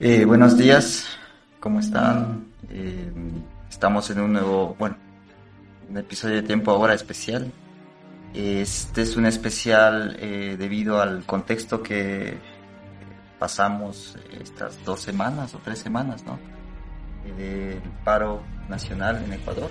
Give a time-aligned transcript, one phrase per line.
[0.00, 1.08] Eh, buenos días,
[1.58, 2.52] ¿cómo están?
[2.70, 3.10] Eh,
[3.68, 4.96] estamos en un nuevo, bueno,
[5.90, 7.50] un episodio de Tiempo Ahora especial.
[8.32, 12.38] Este es un especial eh, debido al contexto que
[13.40, 16.38] pasamos estas dos semanas o tres semanas, ¿no?
[17.36, 19.70] Del paro nacional en Ecuador.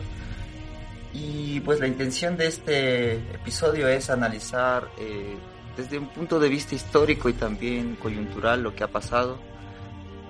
[1.14, 4.90] Y pues la intención de este episodio es analizar
[5.78, 9.40] desde un punto de vista histórico y también coyuntural lo que ha pasado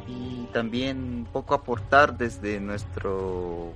[0.07, 3.73] y también un poco aportar desde nuestro,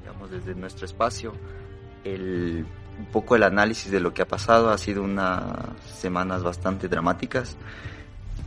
[0.00, 1.32] digamos, desde nuestro espacio
[2.04, 2.66] el,
[2.98, 4.70] un poco el análisis de lo que ha pasado.
[4.70, 5.42] Ha sido unas
[5.86, 7.56] semanas bastante dramáticas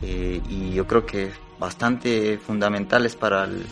[0.02, 3.64] eh, y yo creo que bastante fundamentales para el,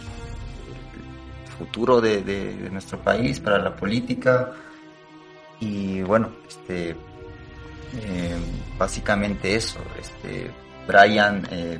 [1.58, 4.52] futuro de, nuestro país, para la política.
[5.60, 6.96] Y bueno, este,
[7.98, 8.36] eh,
[8.78, 9.78] básicamente eso.
[9.98, 10.50] Este,
[10.86, 11.78] Brian eh,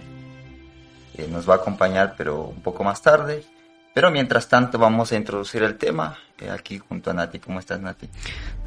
[1.29, 3.45] nos va a acompañar, pero un poco más tarde.
[3.93, 7.41] Pero mientras tanto vamos a introducir el tema eh, aquí junto a Nati.
[7.41, 8.09] ¿Cómo estás, Nati?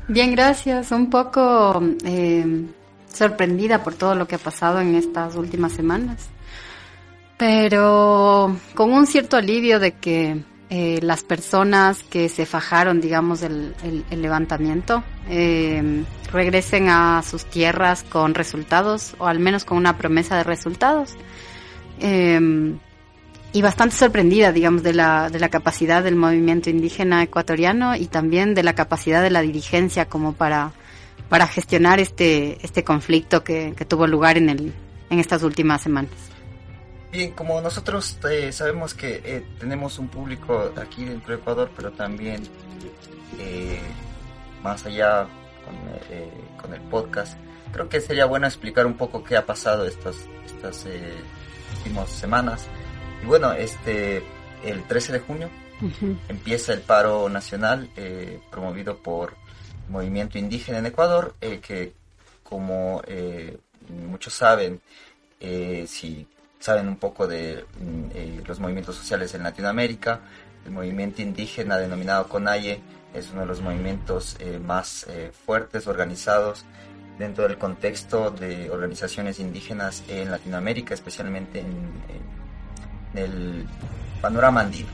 [0.07, 0.91] Bien, gracias.
[0.91, 2.65] Un poco eh,
[3.07, 6.27] sorprendida por todo lo que ha pasado en estas últimas semanas,
[7.37, 13.75] pero con un cierto alivio de que eh, las personas que se fajaron, digamos, el,
[14.09, 15.03] levantamiento,
[16.31, 21.15] regresen a sus tierras con resultados, o al menos con una promesa de resultados.
[22.03, 22.79] Em,
[23.53, 28.55] y bastante sorprendida, digamos, de la, de la capacidad del movimiento indígena ecuatoriano y también
[28.55, 30.73] de la capacidad de la dirigencia como para,
[31.29, 34.73] para gestionar este, este conflicto que, que tuvo lugar en, el,
[35.09, 36.11] en estas últimas semanas.
[37.09, 41.91] Bien, como nosotros eh, sabemos que eh, tenemos un público aquí dentro de Ecuador, pero
[41.91, 42.43] también
[43.39, 43.79] eh,
[44.61, 45.27] más allá
[45.63, 47.37] con, con, el podcast,
[47.71, 50.87] creo que sería bueno explicar un poco qué ha pasado estas, estas
[51.83, 52.65] últimas semanas.
[53.21, 54.23] Y bueno, este,
[54.63, 55.49] el 13 de junio
[56.29, 59.35] empieza el paro nacional eh, promovido por
[59.89, 61.93] Movimiento Indígena en Ecuador, eh, que
[62.41, 63.57] como eh,
[64.07, 64.79] muchos saben,
[65.87, 66.25] si
[66.57, 70.21] saben un poco de mm, los movimientos sociales en Latinoamérica,
[70.65, 72.81] el movimiento indígena denominado CONAIE
[73.13, 75.05] es uno de los movimientos más
[75.45, 76.63] fuertes, organizados
[77.17, 82.33] dentro del contexto de organizaciones indígenas en Latinoamérica, especialmente en,
[83.15, 83.67] el
[84.21, 84.89] panorama andino.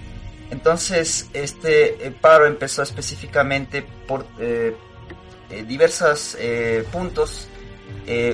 [0.52, 4.76] Entonces, este eh, paro empezó específicamente por eh,
[5.50, 6.38] eh, diversos
[6.92, 7.48] puntos.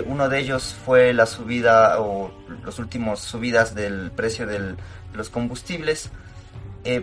[0.05, 2.31] uno de ellos fue la subida o
[2.63, 4.75] los últimos subidas del precio de
[5.13, 6.09] los combustibles.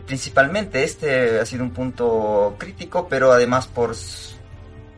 [0.07, 3.95] principalmente este ha sido un punto crítico, pero además por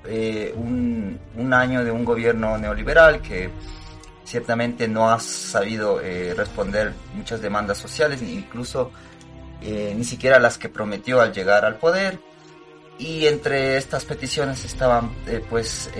[0.06, 1.18] eh, un,
[1.52, 3.48] año de un gobierno neoliberal que
[4.24, 8.90] ciertamente no ha sabido eh, responder muchas demandas sociales, incluso
[9.62, 12.18] eh, ni siquiera las que prometió al llegar al poder.
[12.98, 15.10] Y entre estas peticiones estaban
[15.50, 15.90] pues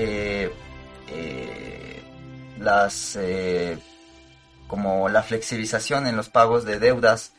[2.60, 3.18] las
[4.68, 7.32] como la flexibilización en los pagos de deudas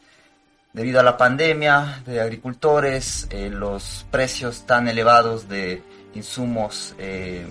[0.74, 5.81] debido a la pandemia de agricultores, los precios tan elevados de
[6.16, 7.46] insumos eh,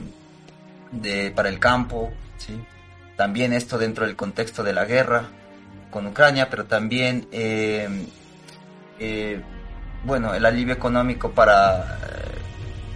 [0.91, 2.59] de, para el campo, ¿sí?
[3.17, 5.29] también esto dentro del contexto de la guerra
[5.91, 8.07] con Ucrania, pero también eh,
[8.99, 9.41] eh,
[10.05, 11.99] bueno, el alivio económico para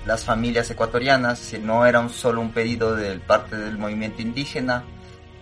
[0.04, 4.84] las familias ecuatorianas, si no era un solo un pedido de parte del movimiento indígena,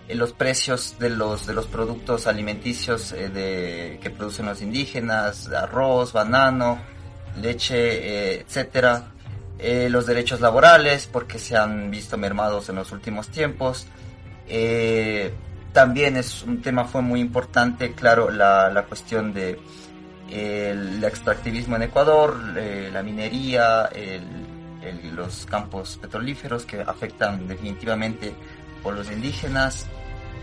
[0.09, 6.79] los precios de los de los productos alimenticios de, que producen los indígenas, arroz, banano,
[7.41, 9.11] leche, etcétera,
[9.59, 13.87] eh, los derechos laborales, porque se han visto mermados en los últimos tiempos.
[14.47, 15.33] Eh,
[15.73, 19.59] también es un tema fue muy importante, claro, la, la cuestión de
[20.29, 23.89] el extractivismo en Ecuador, eh, la minería,
[25.13, 28.33] los campos petrolíferos que afectan definitivamente
[28.83, 29.87] por los indígenas,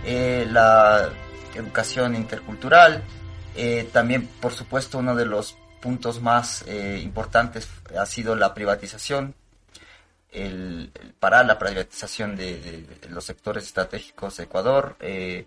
[0.05, 1.11] la
[1.55, 3.03] educación intercultural,
[3.93, 9.35] también por supuesto uno de los puntos más eh, importantes ha sido la privatización,
[10.33, 10.91] el,
[11.21, 15.47] para la privatización de, los sectores estratégicos de Ecuador, eh,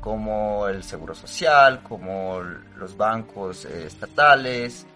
[0.00, 2.40] como el seguro social, como
[2.78, 4.86] los bancos eh, estatales,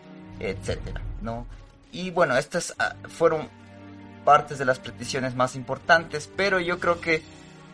[0.40, 1.46] etcétera, ¿no?
[1.92, 3.50] Y bueno, estas ah, fueron
[4.24, 7.22] partes de las peticiones más importantes, pero yo creo que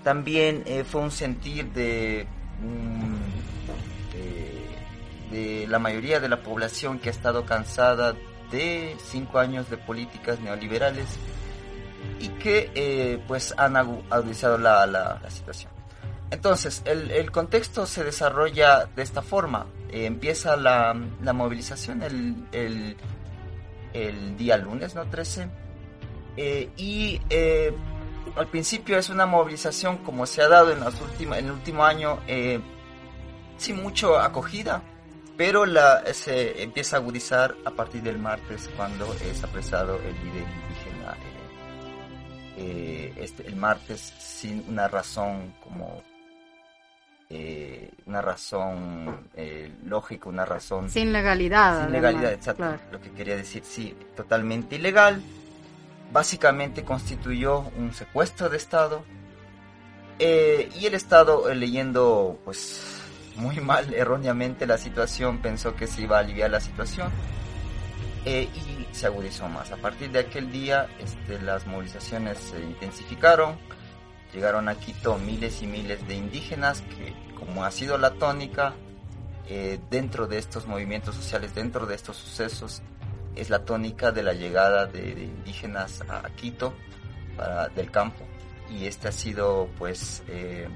[0.02, 2.26] también fue un sentir de
[5.30, 8.14] de la mayoría de la población que ha estado cansada
[8.50, 11.06] de cinco años de políticas neoliberales
[12.20, 15.72] y que eh, pues han agudizado la, la, situación.
[16.30, 19.66] Entonces, el, contexto se desarrolla de esta forma.
[19.90, 20.94] Empieza la,
[21.32, 22.96] movilización el,
[23.92, 25.06] el, día lunes, ¿no?
[25.06, 25.48] 13.
[26.36, 27.72] Eh, y eh,
[28.36, 31.84] al principio es una movilización como se ha dado en, las últimas, en el último
[31.84, 32.18] año,
[33.56, 34.82] sin mucho acogida,
[35.38, 40.44] pero la, se empieza a agudizar a partir del martes cuando es apresado el líder
[40.58, 41.16] indígena.
[43.22, 46.02] este, el martes sin una razón como
[47.30, 50.90] eh, una razón eh, lógica, una razón...
[50.90, 51.84] Sin legalidad.
[51.84, 52.76] Sin legalidad, exacto.
[52.90, 55.22] Lo que quería decir, sí, totalmente ilegal.
[56.10, 59.04] Básicamente constituyó un secuestro de Estado.
[60.18, 62.97] Eh, y el Estado, leyendo pues
[63.38, 67.10] muy mal, erróneamente la situación, pensó que se iba a aliviar la situación.
[68.26, 69.72] y se agudizó más.
[69.72, 73.56] A partir de aquel día, este, las movilizaciones se intensificaron
[74.32, 78.74] Llegaron a Quito miles y miles de indígenas que, como ha sido la tónica,
[79.48, 82.82] eh, dentro de estos movimientos sociales, dentro de estos sucesos,
[83.34, 86.74] es la tónica de la llegada de, indígenas a, Quito
[87.74, 88.26] del campo.
[88.68, 90.68] Y este ha sido, pues, eh,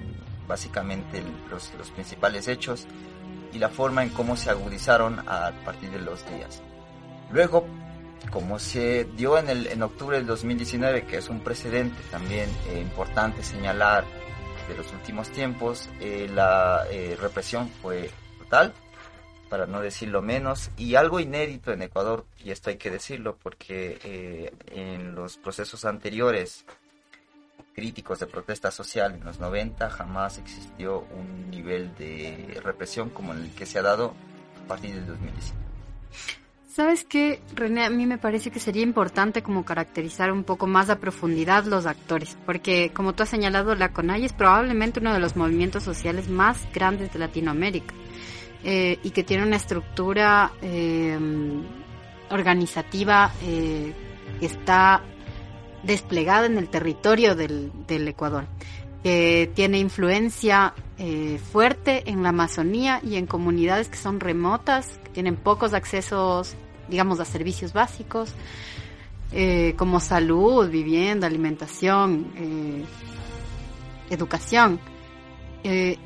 [0.46, 2.86] básicamente los, los principales hechos
[3.52, 6.62] y la forma en cómo se agudizaron a partir de los días.
[7.30, 7.66] Luego,
[8.30, 12.80] como se dio en, el, en octubre del 2019, que es un precedente también eh,
[12.80, 14.04] importante señalar
[14.68, 18.72] de los últimos tiempos, eh, la eh, represión fue total,
[19.48, 24.50] para no decirlo menos, y algo inédito en Ecuador, y esto hay que decirlo porque
[24.70, 26.64] en los procesos anteriores
[27.74, 33.50] críticos de protesta social en los 90 jamás existió un nivel de represión como el
[33.54, 34.14] que se ha dado
[34.64, 35.62] a partir del 2019.
[36.68, 37.84] ¿Sabes qué, René?
[37.84, 41.84] A mí me parece que sería importante como caracterizar un poco más a profundidad los
[41.84, 46.30] actores, porque como tú has señalado, la CONAI es probablemente uno de los movimientos sociales
[46.30, 47.94] más grandes de Latinoamérica
[48.64, 51.18] eh, y que tiene una estructura eh,
[52.30, 53.92] organizativa eh,
[54.40, 55.02] que está
[55.82, 58.46] desplegada en el territorio del, Ecuador,
[59.02, 60.74] que tiene influencia
[61.50, 66.56] fuerte en la Amazonía y en comunidades que son remotas, que tienen pocos accesos
[66.88, 68.30] digamos, a servicios básicos,
[69.32, 72.84] eh, como salud, vivienda, alimentación, eh,
[74.10, 74.78] educación,
[75.64, 75.96] eh,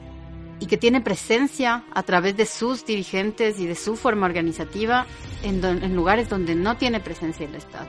[0.58, 5.06] y que tiene presencia a través de sus dirigentes y de su forma organizativa
[5.42, 7.88] en, en lugares donde no tiene presencia el Estado.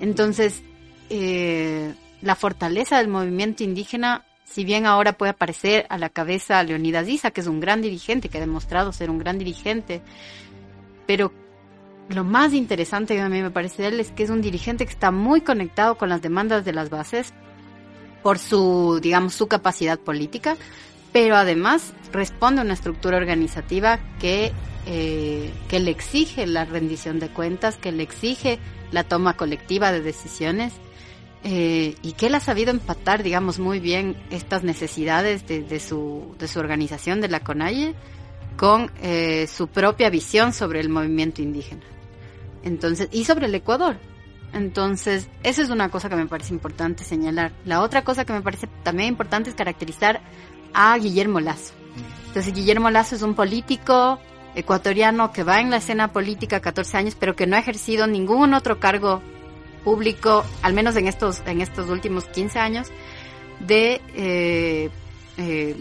[0.00, 0.62] Entonces,
[1.08, 7.32] la fortaleza del movimiento indígena si bien ahora puede aparecer a la cabeza Leonidas Issa,
[7.32, 10.02] que es un gran dirigente, que ha demostrado ser un gran dirigente,
[11.06, 11.32] pero
[12.08, 14.92] lo más interesante a mí me parece de él es que es un dirigente que
[14.92, 17.34] está muy conectado con las demandas de las bases
[18.22, 20.56] por su, digamos, su capacidad política,
[21.12, 24.52] pero además responde a una estructura organizativa que,
[24.86, 28.60] eh, que le exige la rendición de cuentas, que le exige
[28.92, 30.72] la toma colectiva de decisiones
[31.44, 36.48] eh, y que él ha sabido empatar, digamos, muy bien estas necesidades de, su, de
[36.48, 37.94] su organización, de la CONAIE,
[38.56, 41.82] con eh, su propia visión sobre el movimiento indígena.
[42.62, 43.96] Entonces, y sobre el Ecuador.
[44.52, 47.52] Entonces, eso es una cosa que me parece importante señalar.
[47.64, 50.20] La otra cosa que me parece también importante es caracterizar
[50.72, 51.74] a Guillermo Lazo.
[52.28, 54.18] Entonces, Guillermo Lazo es un político
[54.54, 58.54] ecuatoriano que va en la escena política 14 años, pero que no ha ejercido ningún
[58.54, 59.22] otro cargo
[59.86, 62.88] público, al menos en estos, en estos últimos 15 años,
[63.60, 64.90] de, eh,
[65.38, 65.76] eh,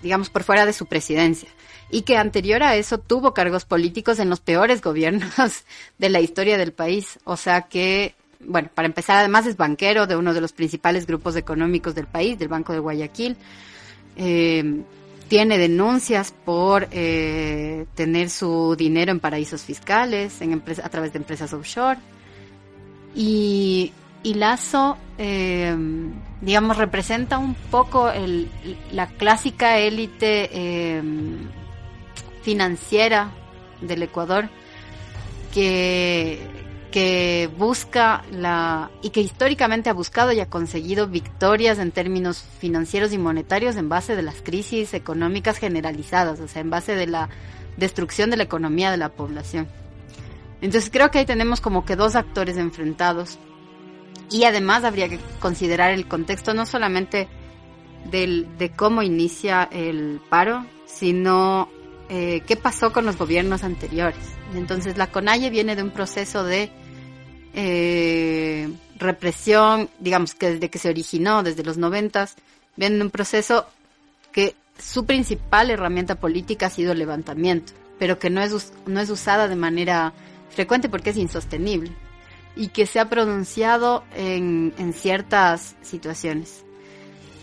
[0.00, 1.48] digamos, por fuera de su presidencia
[1.90, 5.64] y que anterior a eso tuvo cargos políticos en los peores gobiernos
[5.98, 7.18] de la historia del país.
[7.24, 11.34] O sea que, bueno, para empezar, además es banquero de uno de los principales grupos
[11.34, 13.36] económicos del país, del Banco de Guayaquil.
[14.16, 14.82] Eh,
[15.26, 21.52] tiene denuncias por eh, tener su dinero en paraísos fiscales, en a través de empresas
[21.52, 21.98] offshore.
[23.18, 25.76] Y, y Lazo, eh,
[26.40, 28.48] digamos, representa un poco el,
[28.92, 31.02] la clásica élite eh,
[32.42, 33.32] financiera
[33.80, 34.48] del Ecuador
[35.52, 36.38] que,
[36.92, 43.12] que busca la y que históricamente ha buscado y ha conseguido victorias en términos financieros
[43.12, 47.30] y monetarios en base de las crisis económicas generalizadas, o sea, en base de la
[47.76, 49.66] destrucción de la economía de la población.
[50.60, 53.38] Entonces creo que ahí tenemos como que dos actores enfrentados
[54.30, 57.28] y además habría que considerar el contexto no solamente
[58.10, 61.68] del, de cómo inicia el paro, sino
[62.08, 64.18] eh, qué pasó con los gobiernos anteriores.
[64.54, 66.70] Entonces la CONAIE viene de un proceso de
[67.54, 72.36] eh, represión, digamos que desde que se originó, desde los noventas,
[72.76, 73.66] viene de un proceso
[74.32, 79.10] que su principal herramienta política ha sido el levantamiento, pero que no es, no es
[79.10, 80.12] usada de manera
[80.58, 81.92] frecuente porque es insostenible
[82.56, 86.64] y que se ha pronunciado en, en ciertas situaciones.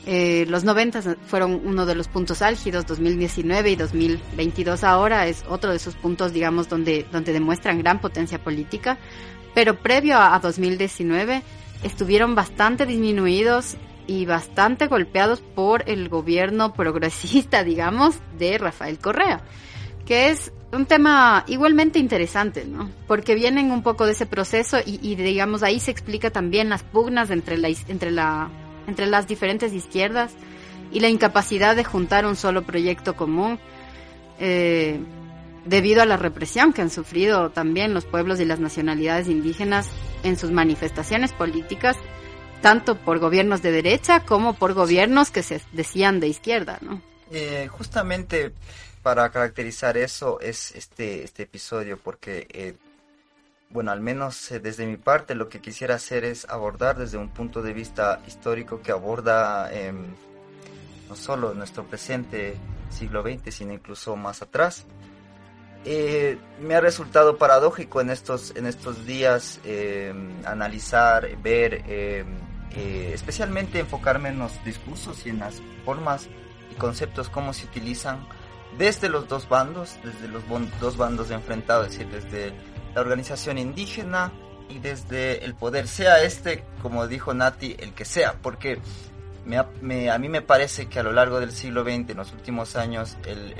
[0.05, 5.69] Eh, los 90 fueron uno de los puntos álgidos, 2019 y 2022 ahora es otro
[5.69, 8.97] de esos puntos, digamos, donde, donde demuestran gran potencia política,
[9.53, 11.41] pero previo a, 2019
[11.83, 19.41] estuvieron bastante disminuidos y bastante golpeados por el gobierno progresista, digamos, de Rafael Correa,
[20.05, 22.89] que es un tema igualmente interesante, ¿no?
[23.07, 26.83] Porque vienen un poco de ese proceso y, y digamos, ahí se explica también las
[26.83, 28.49] pugnas entre la, entre la
[28.87, 30.33] entre las diferentes izquierdas
[30.91, 33.59] y la incapacidad de juntar un solo proyecto común
[34.39, 34.99] eh,
[35.65, 39.89] debido a la represión que han sufrido también los pueblos y las nacionalidades indígenas
[40.23, 41.97] en sus manifestaciones políticas,
[42.61, 47.01] tanto por gobiernos de derecha como por gobiernos que se decían de izquierda, ¿no?
[47.31, 48.53] Eh, justamente
[49.05, 52.73] para caracterizar eso es este, este episodio, porque eh,
[53.69, 57.29] bueno, al menos eh, desde mi parte lo que quisiera hacer es abordar desde un
[57.29, 60.07] punto de vista histórico que aborda em,
[61.07, 62.57] no solo nuestro presente
[62.89, 64.87] siglo XX, sino incluso más atrás.
[65.85, 72.25] Eh, me ha resultado paradójico en estos, en estos días em, analizar, ver, em,
[73.13, 76.27] especialmente enfocarme en los discursos y en las formas
[76.71, 78.25] y conceptos, cómo se utilizan
[78.77, 80.43] desde los dos bandos, desde los
[80.79, 82.53] dos bandos enfrentados, es decir, desde
[82.93, 84.31] la organización indígena
[84.69, 88.79] y desde el poder, sea este, como dijo Nati, el que sea, porque
[89.53, 93.17] a mí me parece que a lo largo del siglo XX, en los últimos años,
[93.25, 93.53] el,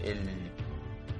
[0.00, 0.50] el,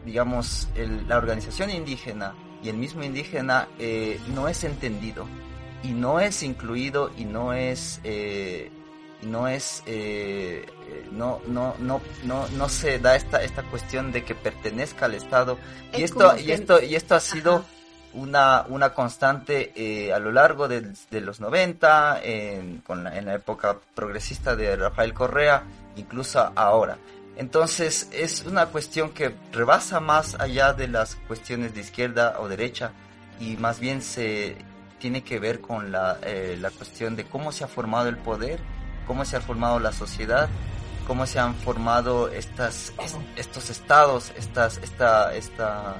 [0.04, 0.68] digamos,
[1.06, 5.26] la organización indígena y el mismo indígena eh, no es entendido
[5.82, 8.70] y no es incluido y no es eh,
[9.22, 10.66] no es eh,
[11.12, 15.58] no, no, no, no, no se da esta, esta cuestión de que pertenezca al Estado.
[15.96, 17.64] y esto, y esto, y esto ha sido
[18.14, 23.34] una, una constante eh, a lo largo de, los 90, en, con la, en la
[23.34, 25.64] época progresista de Rafael Correa,
[25.96, 26.98] incluso ahora.
[27.36, 32.90] Entonces es una cuestión que rebasa más allá de las cuestiones de izquierda o derecha
[33.38, 34.56] y más bien se
[34.98, 38.58] tiene que ver con la, eh, la cuestión de cómo se ha formado el poder,
[39.08, 40.48] cómo se ha formado la sociedad
[41.08, 42.92] cómo se han formado estas,
[43.34, 45.96] estos estados, estas, esta, esta,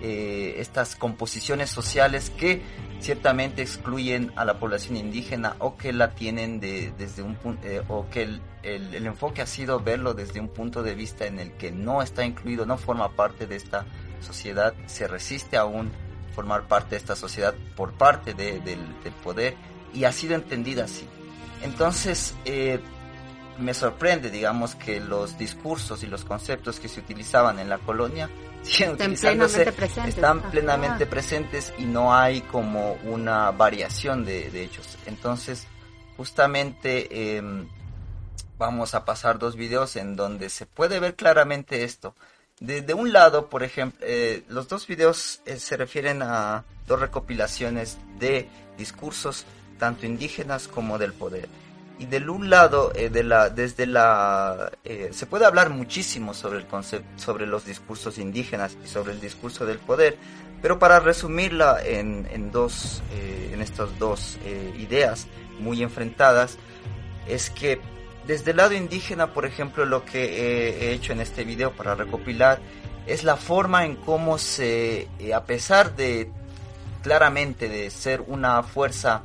[0.00, 2.62] eh, estas composiciones sociales que
[2.98, 7.82] ciertamente excluyen a la población indígena o que la tienen de, desde un punto, eh,
[7.88, 11.52] o que el, el, enfoque ha sido verlo desde un punto de vista en el
[11.52, 13.84] que no está incluido, no forma parte de esta
[14.20, 15.92] sociedad, se resiste aún
[16.34, 19.56] formar parte de esta sociedad por parte de, del, del, poder
[19.92, 21.06] y ha sido entendida así.
[21.62, 22.80] Entonces, eh,
[23.58, 28.30] me sorprende, digamos, que los discursos y los conceptos que se utilizaban en la colonia
[28.62, 29.72] siguen utilizándose,
[30.06, 34.98] están plenamente presentes y no hay como una variación de, de hechos.
[35.06, 35.66] Entonces,
[36.16, 37.68] justamente em,
[38.58, 42.14] vamos a pasar dos videos en donde se puede ver claramente esto.
[42.60, 47.98] De, un lado, por ejemplo, eh, los dos videos eh, se refieren a dos recopilaciones
[48.18, 49.46] de discursos,
[49.78, 51.48] tanto indígenas como del poder.
[51.98, 56.58] Y del un lado eh, de la desde la eh, se puede hablar muchísimo sobre
[56.58, 60.16] el concepto sobre los discursos indígenas y sobre el discurso del poder
[60.62, 64.38] pero para resumirla en, en dos eh, en estas dos
[64.78, 65.26] ideas
[65.58, 66.56] muy enfrentadas
[67.26, 67.80] es que
[68.28, 72.60] desde el lado indígena por ejemplo lo que he hecho en este video para recopilar
[73.08, 76.30] es la forma en cómo se a pesar de
[77.02, 79.24] claramente de ser una fuerza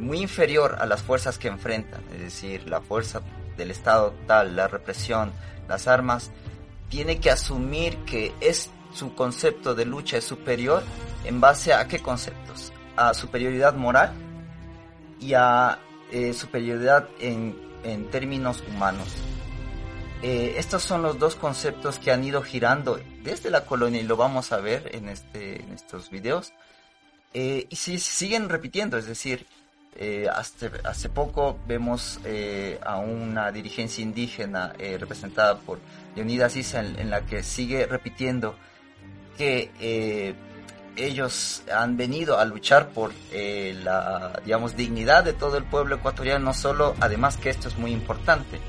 [0.00, 3.22] muy inferior a las fuerzas que enfrentan, es decir, la fuerza
[3.56, 5.32] del Estado tal, la represión,
[5.68, 6.30] las armas,
[6.88, 10.82] tiene que asumir que es su concepto de lucha es superior
[11.24, 12.72] en base a qué conceptos?
[12.96, 14.12] A superioridad moral
[15.20, 15.78] y a
[16.10, 19.08] eh, superioridad en, en, términos humanos.
[20.22, 24.16] Eh, estos son los dos conceptos que han ido girando desde la colonia y lo
[24.16, 26.52] vamos a ver en, este, en estos videos.
[27.32, 29.46] Eh, y si siguen repitiendo, es decir,
[29.96, 35.80] eh, hace, poco vemos eh, a una dirigencia indígena eh, representada por
[36.14, 38.54] Leonidas Issa en, la que sigue repitiendo
[39.36, 40.36] que
[40.96, 46.54] ellos han venido a luchar por la digamos dignidad de todo el pueblo ecuatoriano, no
[46.54, 48.60] solo, además que esto es muy importante,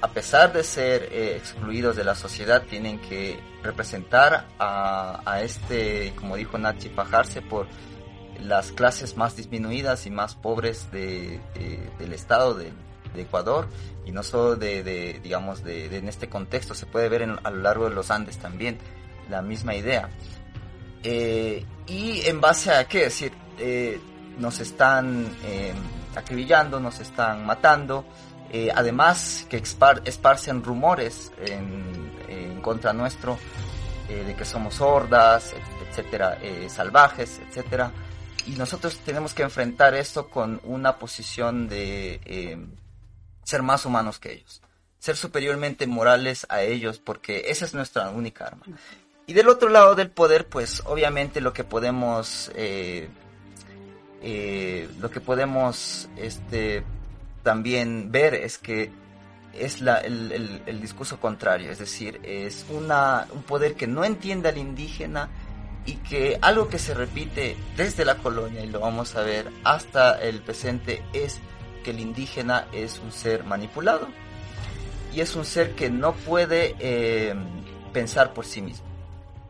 [0.00, 6.36] a pesar de ser excluidos de la sociedad, tienen que representar a, a este, como
[6.36, 7.66] dijo Nachi, pajarse por
[8.42, 11.40] las clases más disminuidas y más pobres de,
[11.98, 12.72] del Estado, de,
[13.16, 13.66] Ecuador
[14.04, 17.88] y no solo de, digamos, de, en este contexto, se puede ver a lo largo
[17.88, 18.78] de los Andes también,
[19.28, 20.08] la misma idea.
[21.02, 24.00] Eh, y en base a qué decir, eh,
[24.38, 25.72] nos están eh,
[26.14, 28.04] acribillando, nos están matando,
[28.74, 29.62] además que
[30.04, 33.38] esparcen rumores en, en contra nuestro
[34.08, 35.54] de que somos hordas,
[35.88, 36.36] etcétera,
[36.68, 37.92] salvajes, etcétera
[38.46, 42.58] y nosotros tenemos que enfrentar esto con una posición de eh,
[43.44, 44.62] ser más humanos que ellos,
[44.98, 48.64] ser superiormente morales a ellos, porque esa es nuestra única arma.
[49.26, 53.08] Y del otro lado del poder, pues obviamente lo que podemos, eh,
[54.22, 56.82] eh, lo que podemos este,
[57.42, 58.90] también ver es que
[59.52, 64.48] es la, el, el, discurso contrario, es decir, es una, un poder que no entiende
[64.48, 65.28] al indígena,
[65.90, 70.22] y que algo que se repite desde la colonia, y lo vamos a ver hasta
[70.22, 71.40] el presente, es
[71.82, 74.06] que el indígena es un ser manipulado
[75.12, 77.34] y es un ser que no puede eh,
[77.92, 78.86] pensar por sí mismo.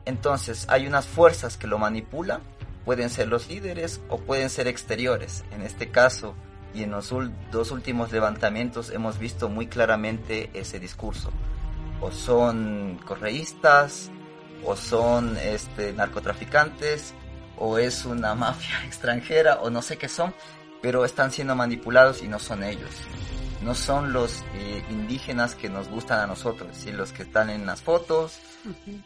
[0.06, 2.40] Entonces hay unas fuerzas que lo manipulan,
[2.86, 5.44] pueden ser los líderes o pueden ser exteriores.
[5.50, 6.34] En este caso
[6.72, 7.12] y en los
[7.52, 11.30] dos últimos levantamientos hemos visto muy claramente ese discurso.
[12.00, 14.10] O son correístas,
[14.64, 17.14] o son este, narcotraficantes
[17.56, 20.34] o es una mafia extranjera o no sé qué son,
[20.82, 22.90] pero están siendo manipulados y no son ellos.
[23.62, 26.92] No son los eh, indígenas que nos gustan a nosotros, ¿sí?
[26.92, 28.38] los que están en las fotos,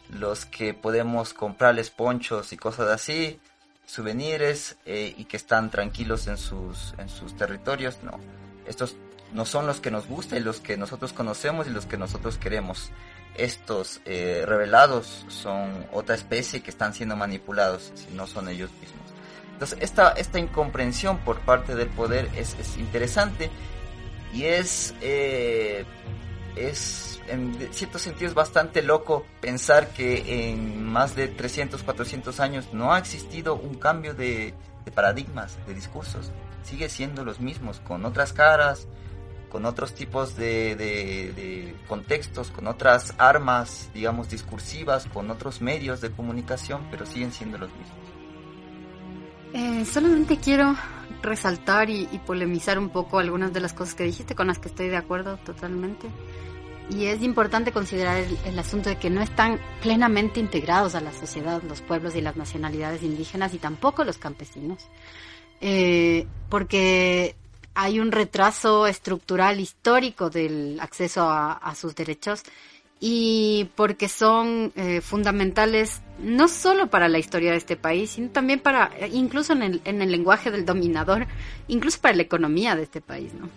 [0.09, 3.37] los que podemos comprarles ponchos y cosas así,
[3.85, 7.97] souvenirs eh, y que están tranquilos en sus, en sus territorios.
[8.01, 8.17] No,
[8.65, 8.95] estos
[9.33, 12.37] no son los que nos gustan y los que nosotros conocemos y los que nosotros
[12.37, 12.91] queremos
[13.37, 19.01] estos eh, revelados son otra especie que están siendo manipulados, si no son ellos mismos.
[19.53, 23.49] Entonces, esta, esta incomprensión por parte del poder es, interesante
[24.33, 25.85] y es, eh,
[26.55, 32.93] es, en ciertos sentidos, bastante loco pensar que en más de 300, 400 años no
[32.93, 36.31] ha existido un cambio de, de paradigmas, de discursos.
[36.63, 38.87] Sigue siendo los mismos, con otras caras,
[39.55, 46.85] con otros tipos de, contextos, con otras armas, digamos, discursivas, con otros medios de comunicación,
[46.91, 47.97] pero siguen siendo los mismos.
[49.53, 50.75] Eh, solamente quiero
[51.21, 54.89] resaltar y, polemizar un poco algunas de las cosas que dijiste, con las que estoy
[54.89, 56.09] de acuerdo totalmente.
[56.89, 61.63] Y es importante considerar el, asunto de que no están plenamente integrados a la sociedad
[61.63, 64.85] los pueblos y las nacionalidades indígenas y tampoco los campesinos.
[65.61, 67.37] Eh, porque
[67.75, 72.43] hay un retraso estructural histórico del acceso a, sus derechos
[72.99, 78.61] y porque son eh, fundamentales no solo para la historia de este país, sino también
[78.61, 81.27] para, incluso en el, en el lenguaje del dominador,
[81.67, 83.49] incluso para la economía de este país, ¿no?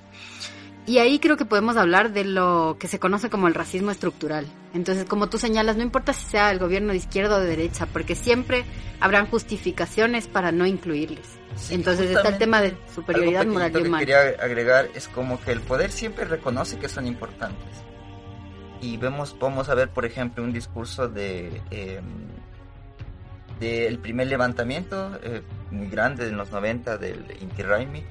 [0.89, 4.47] Y ahí creo que podemos hablar de lo que se conoce como el racismo estructural.
[4.73, 7.85] Entonces, como tú señalas, no importa si sea el gobierno de izquierda o de derecha,
[7.85, 8.65] porque siempre
[8.99, 11.39] habrán justificaciones para no incluirles.
[11.69, 13.91] Entonces está el tema de superioridad moral y humana.
[13.91, 17.69] Lo que quería agregar es como que el poder siempre reconoce que son importantes.
[18.81, 22.01] Y vemos, vamos a ver, por ejemplo, un discurso de eh,
[23.59, 28.05] del primer levantamiento eh, muy grande de los 90 del Inti Raimi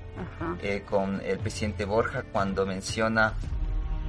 [0.62, 3.34] eh, con el presidente Borja cuando menciona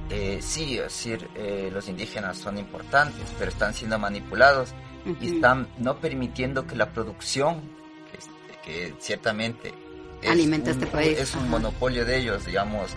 [0.09, 4.73] eh, sí, es decir, eh, los indígenas son importantes, pero están siendo manipulados
[5.21, 7.61] y están no permitiendo que la producción,
[8.65, 9.73] que, ciertamente
[10.21, 11.17] es Alimenta este país.
[11.17, 12.91] es un monopolio de ellos, digamos,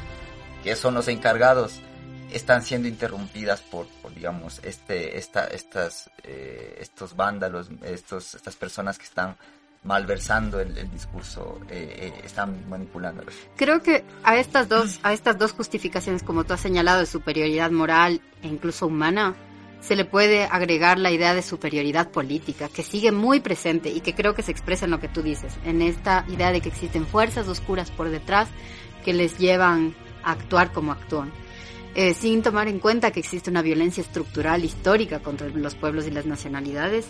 [0.64, 1.80] que son los encargados,
[2.32, 9.04] están siendo interrumpidas por, digamos, este, esta, estas, eh, estos vándalos, estos, estas personas que
[9.04, 9.36] están
[9.84, 13.24] malversando el, discurso, eh, eh, están manipulando.
[13.56, 17.70] Creo que a estas dos, a estas dos justificaciones, como tú has señalado, de superioridad
[17.70, 19.34] moral e incluso humana,
[19.80, 24.14] se le puede agregar la idea de superioridad política, que sigue muy presente y que
[24.14, 27.04] creo que se expresa en lo que tú dices, en esta idea de que existen
[27.04, 28.48] fuerzas oscuras por detrás
[29.04, 31.32] que les llevan a actuar como actúan.
[31.94, 36.10] Eh, sin tomar en cuenta que existe una violencia estructural histórica contra los pueblos y
[36.10, 37.08] las nacionalidades.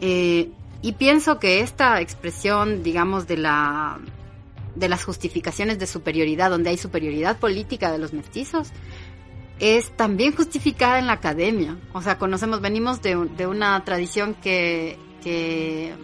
[0.00, 0.50] Eh,
[0.80, 4.00] y pienso que esta expresión, digamos, de la
[4.74, 8.72] de las justificaciones de superioridad, donde hay superioridad política de los mestizos,
[9.58, 11.78] es también justificada en la academia.
[11.94, 15.94] O sea, conocemos, venimos de, de una tradición que, que,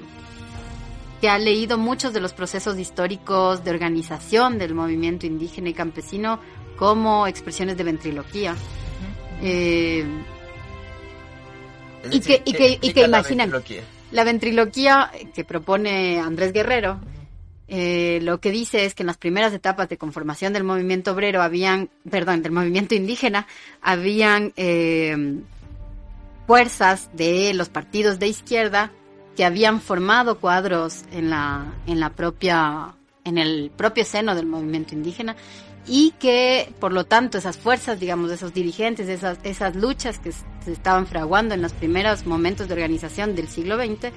[1.20, 6.40] que, ha leído muchos de los procesos históricos de organización del movimiento indígena y campesino
[6.83, 8.57] como expresiones de ventriloquía.
[9.40, 10.05] Eh,
[12.11, 13.53] y, que, y, que, y que imaginan
[14.11, 16.99] la ventriloquía que propone Andrés Guerrero
[17.68, 21.40] eh, lo que dice es que en las primeras etapas de conformación del movimiento obrero
[21.40, 23.47] habían, perdón, del movimiento indígena,
[23.81, 25.37] habían eh,
[26.49, 28.90] fuerzas de los partidos de izquierda
[29.37, 34.97] que habían formado cuadros en la, en la propia, en el propio seno del movimiento
[34.97, 35.37] indígena
[35.87, 40.33] y que por lo tanto esas fuerzas, digamos, de esos dirigentes, esas, esas luchas que
[40.33, 44.12] se estaban fraguando en los primeros momentos de organización del siglo XX,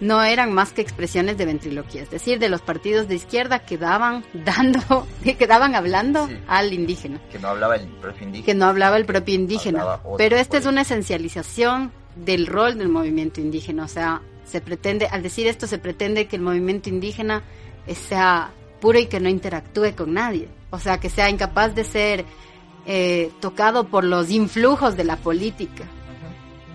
[0.00, 3.78] no eran más que expresiones de ventriloquía, es decir, de los partidos de izquierda que
[3.78, 7.20] daban dando, que quedaban hablando al indígena.
[7.30, 8.46] Que no hablaba el propio indígena.
[8.46, 10.00] Que no hablaba el propio indígena.
[10.16, 15.22] Pero esta es una esencialización del rol del movimiento indígena, o sea, se pretende, al
[15.22, 17.42] decir esto, se pretende que el movimiento indígena
[17.94, 22.24] sea puro y que no interactúe con nadie, o sea, que sea incapaz de ser
[22.86, 25.84] eh, tocado por los influjos de la política.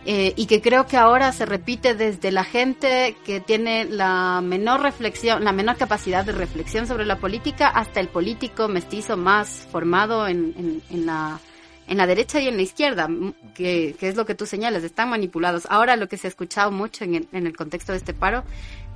[0.06, 4.82] Eh, y que creo que ahora se repite desde la gente que tiene la menor
[4.82, 10.28] reflexión, la menor capacidad de reflexión sobre la política hasta el político mestizo más formado
[10.28, 11.40] en, en, la,
[11.88, 13.08] en la derecha y en la izquierda,
[13.56, 15.68] que, que, es lo que tú señalas, están manipulados.
[15.70, 18.44] Ahora lo que se ha escuchado mucho en el, en el contexto de este paro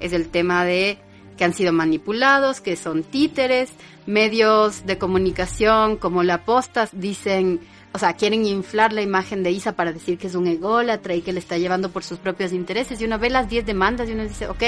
[0.01, 0.99] es el tema de
[1.37, 3.71] que han sido manipulados, que son títeres,
[4.05, 7.61] medios de comunicación como la Postas dicen
[7.93, 11.21] o sea, quieren inflar la imagen de Isa para decir que es un ególatra y
[11.21, 13.01] que le está llevando por sus propios intereses.
[13.01, 14.63] Y uno ve las 10 demandas y uno dice, ok,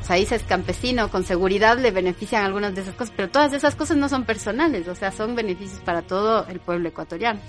[0.00, 3.52] o sea, Isa es campesino, con seguridad le benefician algunas de esas cosas, pero todas
[3.52, 7.40] esas cosas no son personales, o sea, son beneficios para todo el pueblo ecuatoriano.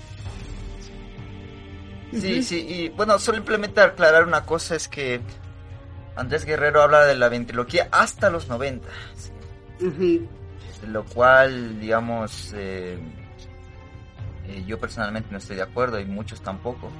[2.12, 5.20] Sí, sí, y bueno, solo simplemente aclarar una cosa es que
[6.16, 8.86] Andrés Guerrero habla de la ventriloquía hasta los 90,
[10.88, 12.98] lo cual, digamos, eh,
[14.48, 16.90] eh, yo personalmente no estoy de acuerdo y muchos tampoco.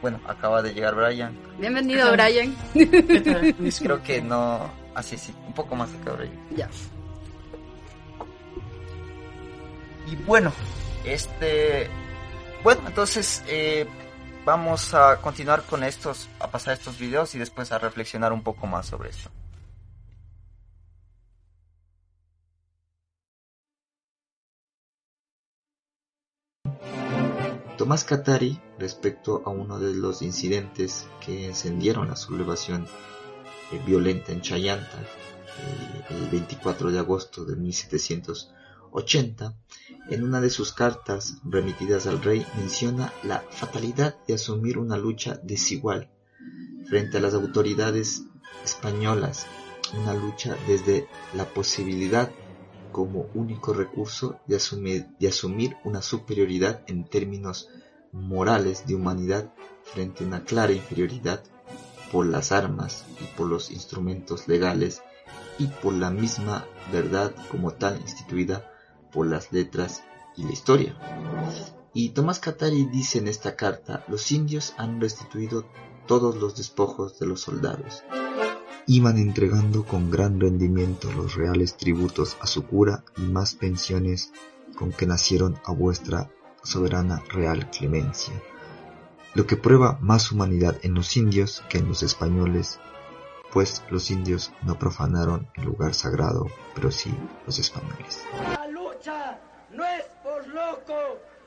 [0.00, 1.32] Bueno, acaba de llegar Brian.
[1.58, 2.54] Bienvenido, Brian.
[3.78, 4.70] Creo que no.
[4.94, 6.36] Así, sí, un poco más acá, Brian.
[6.56, 6.68] Ya.
[10.10, 10.52] Y bueno,
[11.04, 11.88] este.
[12.64, 13.86] Bueno, entonces eh,
[14.44, 18.66] vamos a continuar con estos, a pasar estos videos y después a reflexionar un poco
[18.66, 19.30] más sobre esto.
[27.78, 32.86] Tomás Catari, respecto a uno de los incidentes que encendieron la sublevación
[33.72, 37.56] eh, violenta en Chayanta eh, el 24 de agosto de
[38.92, 39.56] 1780,
[40.10, 45.40] en una de sus cartas remitidas al rey menciona la fatalidad de asumir una lucha
[45.42, 46.10] desigual
[46.86, 48.24] frente a las autoridades
[48.62, 49.46] españolas,
[49.96, 52.30] una lucha desde la posibilidad
[52.90, 57.70] como único recurso de asumir, de asumir una superioridad en términos
[58.12, 61.42] morales de humanidad frente a una clara inferioridad
[62.10, 65.00] por las armas y por los instrumentos legales
[65.58, 68.71] y por la misma verdad como tal instituida
[69.12, 70.02] por las letras
[70.36, 70.96] y la historia.
[71.94, 75.66] Y Tomás Catari dice en esta carta, los indios han restituido
[76.06, 78.02] todos los despojos de los soldados
[78.86, 84.32] iban entregando con gran rendimiento los reales tributos a su cura y más pensiones
[84.76, 86.30] con que nacieron a vuestra
[86.62, 88.34] soberana real clemencia,
[89.34, 92.80] lo que prueba más humanidad en los indios que en los españoles,
[93.52, 97.14] pues los indios no profanaron el lugar sagrado, pero sí
[97.46, 98.24] los españoles.
[98.42, 99.40] La lucha
[99.72, 100.46] no es por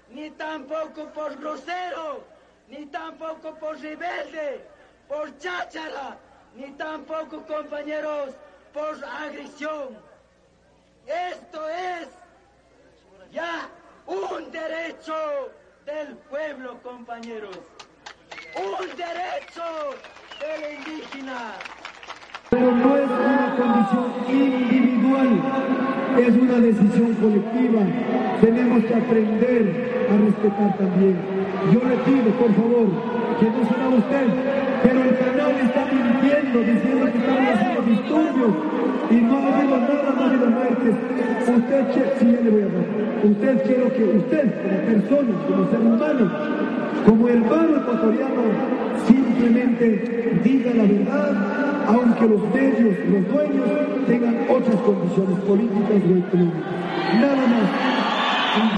[0.09, 2.23] ni tampoco por grosero,
[2.69, 4.65] ni tampoco por rebelde,
[5.07, 6.17] por cháchara,
[6.55, 8.29] ni tampoco, compañeros,
[8.73, 9.97] por agresión.
[11.05, 12.07] Esto es
[13.31, 13.69] ya
[14.07, 15.13] un derecho
[15.85, 17.59] del pueblo, compañeros.
[18.55, 19.63] Un derecho
[20.39, 21.55] del indígena.
[22.49, 25.41] Pero no es una condición individual,
[26.17, 28.24] es una decisión colectiva.
[28.41, 31.15] Tenemos que aprender a respetar también.
[31.71, 32.87] Yo le pido, por favor,
[33.39, 38.51] que no será usted pero el canal está mintiendo, diciendo que estamos haciendo disturbios
[39.09, 40.95] y no ha habido nada, no ha habido muertes.
[41.57, 41.85] Usted,
[42.19, 43.31] sí, ya le voy.
[43.31, 46.31] Usted quiero que usted, como persona, como ser humano,
[47.03, 48.43] como hermano ecuatoriano,
[49.07, 53.69] simplemente diga la verdad, aunque los medios, los dueños,
[54.07, 56.75] tengan otras condiciones políticas o económicas.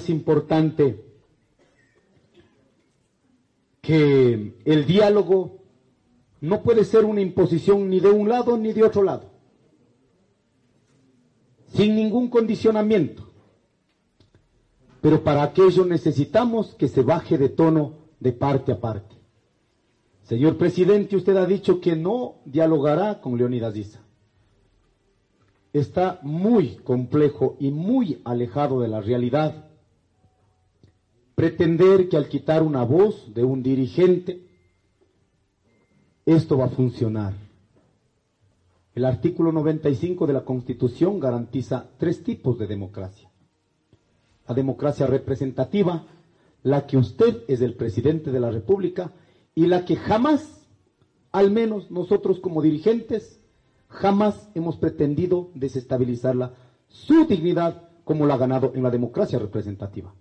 [0.08, 1.04] Es importante
[3.82, 5.58] que el diálogo
[6.40, 9.30] no puede ser una imposición ni de un lado ni de otro lado,
[11.74, 13.30] sin ningún condicionamiento.
[15.02, 19.14] Pero para aquello necesitamos que se baje de tono de parte a parte.
[20.24, 24.00] Señor presidente, usted ha dicho que no dialogará con Leonidas Issa.
[25.74, 29.67] está muy complejo y muy alejado de la realidad.
[31.38, 34.42] Pretender que al quitar una voz de un dirigente,
[36.26, 37.36] esto va a funcionar.
[38.96, 43.30] El artículo 95 de la Constitución garantiza tres tipos de democracia.
[44.48, 46.08] La democracia representativa,
[46.64, 49.12] la que usted es el presidente de la República
[49.54, 50.66] y la que jamás,
[51.32, 53.44] al menos nosotros como dirigentes,
[53.90, 56.56] jamás hemos pretendido desestabilizarla,
[56.88, 60.16] su dignidad como la ha ganado en la democracia representativa.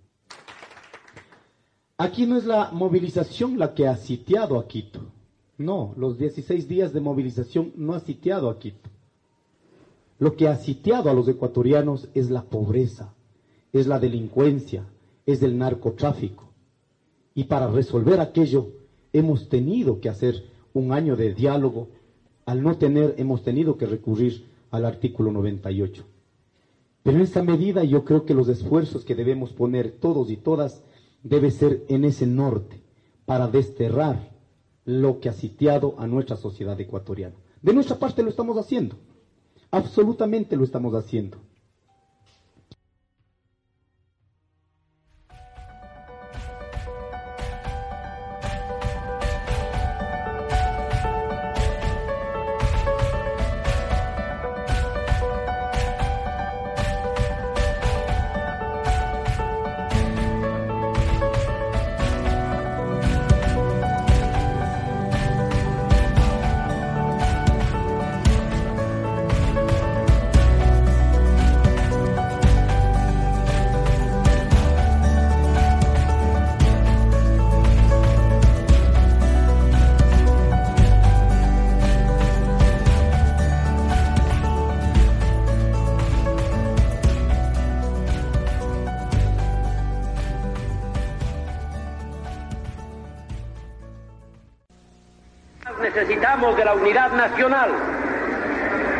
[1.99, 4.99] Aquí no es la movilización la que ha sitiado a Quito.
[5.57, 8.87] No, los 16 días de movilización no ha sitiado a Quito.
[10.19, 13.15] Lo que ha sitiado a los ecuatorianos es la pobreza,
[13.73, 14.85] es la delincuencia,
[15.25, 16.43] es el narcotráfico.
[17.33, 18.67] Y para resolver aquello
[19.11, 20.43] hemos tenido que hacer
[20.75, 21.87] un año de diálogo,
[22.45, 26.03] al no tener, hemos tenido que recurrir al artículo 98.
[27.01, 30.83] Pero en esta medida yo creo que los esfuerzos que debemos poner todos y todas
[31.27, 32.81] debe ser en ese norte,
[33.25, 34.31] para desterrar
[34.85, 37.35] lo que ha sitiado a nuestra sociedad ecuatoriana.
[37.61, 38.95] De nuestra parte lo estamos haciendo,
[39.71, 41.37] absolutamente lo estamos haciendo.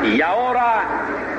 [0.03, 0.83] Y ahora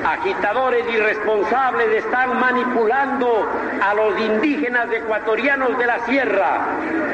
[0.05, 3.49] agitadores irresponsables están manipulando
[3.81, 6.67] a los indígenas ecuatorianos de la sierra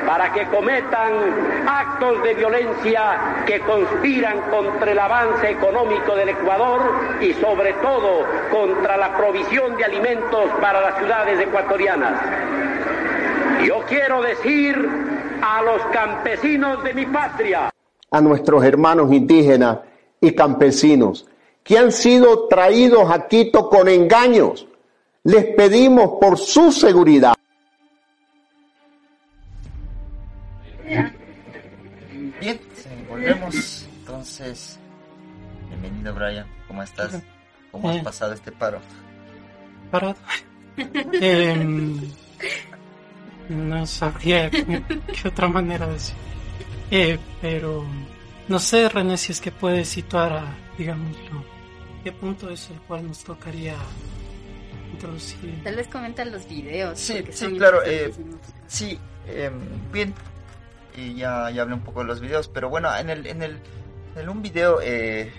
[0.06, 1.14] para que cometan
[1.66, 6.82] actos de violencia que conspiran contra el avance económico del Ecuador
[7.22, 12.20] y sobre todo contra la provisión de alimentos para las ciudades ecuatorianas.
[13.64, 14.90] Yo quiero decir
[15.42, 17.70] a los campesinos de mi patria,
[18.16, 19.80] a nuestros hermanos indígenas
[20.22, 21.28] y campesinos
[21.64, 24.66] que han sido traídos a Quito con engaños.
[25.24, 27.34] Les pedimos por su seguridad.
[32.40, 32.60] Bien,
[33.10, 33.86] volvemos.
[34.00, 34.80] Entonces,
[35.70, 37.22] bienvenido Brian, ¿cómo estás?
[37.72, 38.02] ¿Cómo has Eh.
[38.04, 38.80] pasado este paro?
[39.92, 40.16] Parado.
[41.22, 42.00] Em,
[43.50, 44.84] no sabría qué,
[45.22, 46.16] qué otra manera de decir.
[46.92, 47.86] Eh, pero
[48.48, 51.44] no sé, René, si es que puedes situar a, digámoslo,
[52.04, 53.76] qué punto es el cual nos tocaría
[54.92, 55.64] introducir.
[55.64, 57.00] Tal vez comentan los videos.
[57.00, 58.14] Sí, sí, claro, eh.
[58.68, 60.14] Sí, em, bien.
[60.96, 63.60] Y ya, ya hablé un poco de los videos, pero bueno, en el, en el,
[64.16, 65.32] en un video eh,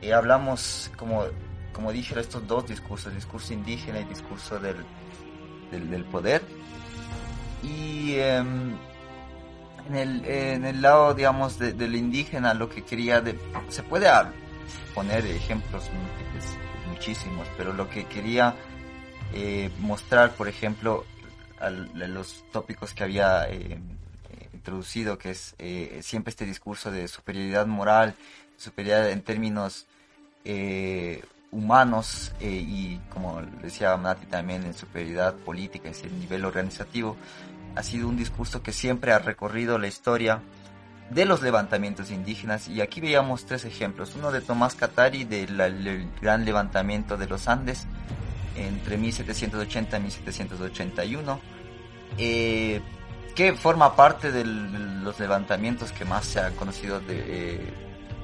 [0.00, 1.24] eh, hablamos, como,
[1.72, 4.76] como dije, estos dos discursos, discurso indígena y discurso del,
[5.70, 6.42] del, del poder.
[7.62, 8.76] Y em,
[9.88, 14.08] en, el, en el lado, digamos, de- del indígena, lo que quería, de, se puede
[14.94, 18.54] poner ejemplos múltiples, muchísimos, pero lo que quería
[19.34, 21.04] eh, mostrar, por ejemplo,
[21.60, 23.78] al- los tópicos que había eh,
[24.52, 28.14] introducido, que es eh, siempre este discurso de superioridad moral,
[28.56, 29.86] superioridad en términos
[30.44, 37.16] eh, humanos eh, y, como decía Mati también, en superioridad política, es el nivel organizativo,
[37.74, 40.42] ha sido un discurso que siempre ha recorrido la historia
[41.10, 42.68] de los levantamientos indígenas.
[42.68, 47.86] Y aquí veíamos tres ejemplos, uno de Tomás Catari del gran levantamiento de los Andes
[48.56, 51.40] entre 1780 y 1781
[52.18, 52.82] eh,
[53.34, 57.74] que forma parte de los levantamientos que más se han conocido de, eh,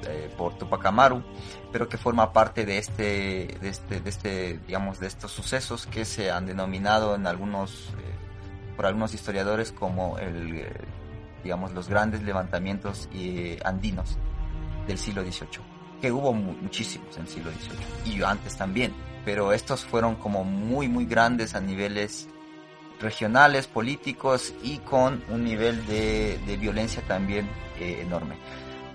[0.07, 1.23] eh, por Tupac Amaru,
[1.71, 6.05] pero que forma parte de este, de este, de este, digamos, de estos sucesos que
[6.05, 8.15] se han denominado en algunos, eh,
[8.79, 10.71] por algunos historiadores como el, eh,
[11.43, 14.17] digamos, los grandes levantamientos eh, andinos
[14.87, 15.59] del siglo XVIII,
[15.99, 18.93] que hubo mu- muchísimos en el siglo XVIII y antes también,
[19.25, 22.29] pero estos fueron como muy, muy grandes a niveles
[23.01, 27.49] regionales, políticos y con un nivel de, de violencia también
[27.81, 28.37] eh, enorme.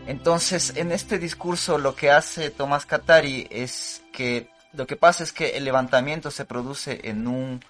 [0.06, 5.34] Entonces, en este discurso lo que hace Tomás Catari es que lo que pasa es
[5.34, 7.60] que el levantamiento se produce en un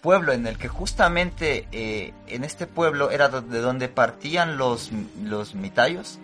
[0.00, 4.90] pueblo en el que justamente eh, en este pueblo era de donde partían los,
[5.22, 6.18] los mitayos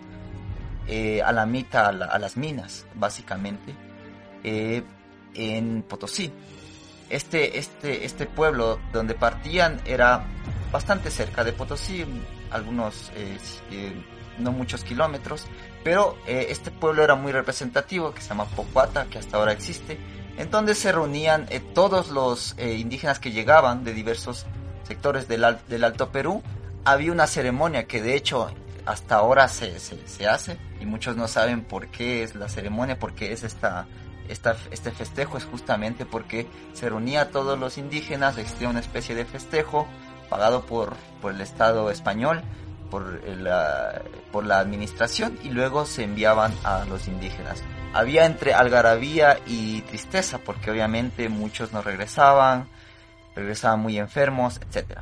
[0.87, 3.75] eh, a la mitad, a, las minas, básicamente,
[4.43, 4.83] eh,
[5.33, 6.31] en Potosí.
[7.09, 10.25] Este, este, este pueblo donde partían era
[10.71, 12.05] bastante cerca de Potosí,
[12.51, 13.11] algunos,
[14.39, 15.45] no muchos kilómetros,
[15.83, 19.97] pero este pueblo era muy representativo, que se llama Pocuata, que hasta ahora existe,
[20.37, 24.45] en donde se reunían eh, todos los eh, indígenas que llegaban de diversos
[24.83, 26.43] sectores del, Alto Perú.
[26.85, 28.49] Había una ceremonia que de hecho
[28.85, 29.75] hasta ahora se,
[30.27, 33.87] hace y muchos no saben por qué es la ceremonia, porque es esta,
[34.29, 39.13] esta, este festejo, es justamente porque se reunía a todos los indígenas, existía una especie
[39.15, 39.87] de festejo
[40.29, 42.41] pagado por, por el Estado español,
[42.89, 47.61] por la, por la administración y luego se enviaban a los indígenas
[47.93, 52.67] había entre algarabía y tristeza, porque obviamente muchos no regresaban,
[53.35, 54.99] regresaban muy enfermos, etc.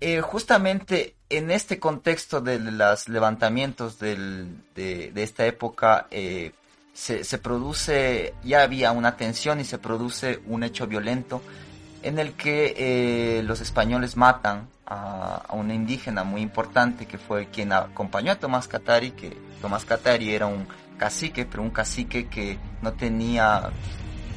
[0.00, 6.52] Eh, justamente en este contexto de los levantamientos de, esta época, eh,
[6.92, 11.42] se, produce, ya había una tensión y se produce un hecho violento
[12.02, 17.46] en el que eh, los españoles matan a, a, una indígena muy importante que fue
[17.46, 20.66] quien acompañó a Tomás Catari, que Tomás Catari era un
[21.00, 23.70] cacique, pero un cacique que no tenía,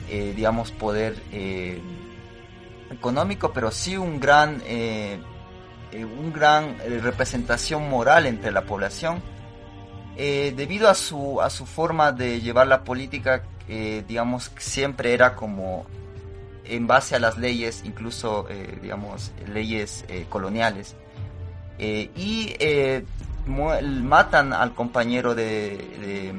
[0.10, 1.82] eh, digamos, poder eh,
[2.90, 5.20] económico, pero sí un gran, eh,
[5.92, 9.22] un gran representación moral entre la población.
[10.16, 13.44] debido a su, a su forma de llevar la política,
[14.08, 15.86] digamos, siempre era como
[16.64, 18.48] en base a las leyes, incluso,
[18.82, 20.96] digamos, leyes coloniales.
[21.78, 22.56] y
[23.46, 26.34] matan al compañero de,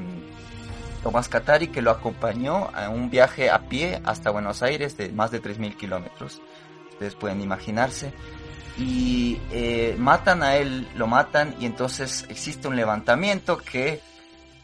[1.03, 5.29] Tomás Catari que lo acompañó a un viaje a pie hasta Buenos Aires de más
[5.29, 6.41] de 3.000 kilómetros.
[6.93, 8.11] Ustedes pueden imaginarse.
[8.75, 14.01] Y eh, matan a él, lo matan y entonces existe un levantamiento que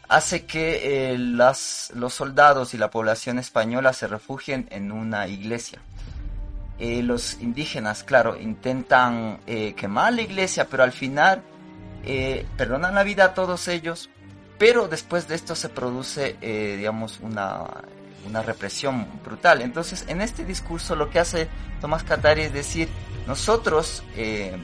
[0.08, 5.78] hace que eh, los soldados y la población española se refugien en una iglesia.
[6.80, 9.38] Eh, los indígenas, claro, intentan
[9.76, 11.44] quemar la iglesia, pero al final
[12.04, 14.10] eh, perdonan la vida a todos ellos,
[14.58, 17.64] pero después de esto se produce, eh, digamos, una,
[18.26, 19.62] una represión brutal.
[19.62, 21.48] Entonces, en este discurso lo que hace
[21.80, 22.88] Tomás Catari es decir,
[23.26, 24.56] nosotros eh,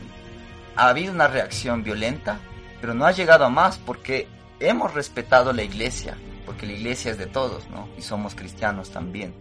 [0.77, 2.39] ha habido una reacción violenta,
[2.81, 4.29] pero no ha llegado a más porque
[4.61, 7.89] hemos respetado la iglesia, porque la iglesia es de todos, ¿no?
[7.97, 9.35] Y somos cristianos también.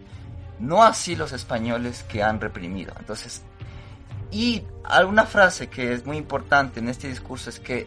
[0.58, 2.92] No así los españoles que han reprimido.
[2.98, 3.42] Entonces,
[4.30, 7.86] y alguna frase que es muy importante en este discurso es que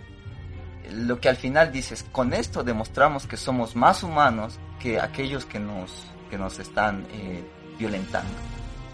[0.92, 5.60] lo que al final dices, con esto demostramos que somos más humanos que aquellos que
[5.60, 7.44] nos, que nos están eh,
[7.78, 8.32] violentando.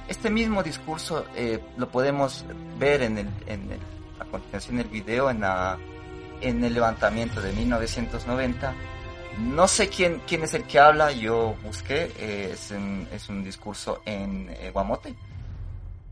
[0.07, 2.45] Este mismo discurso eh, lo podemos
[2.77, 3.79] ver en, el, en el,
[4.19, 5.77] a continuación del video, en, la,
[6.41, 8.73] en el levantamiento de 1990.
[9.39, 13.43] No sé quién, quién es el que habla, yo busqué, eh, es, un, es, un,
[13.43, 15.15] discurso en Guamote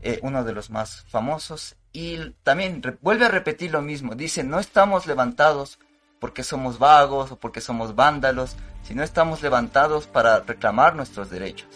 [0.06, 4.60] eh, uno de los más famosos, y también vuelve a repetir lo mismo, dice, no
[4.60, 5.80] estamos levantados
[6.20, 11.68] porque somos vagos o porque somos vándalos, sino estamos levantados para reclamar nuestros derechos.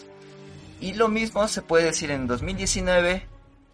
[0.81, 3.27] Y lo mismo se puede decir en 2019,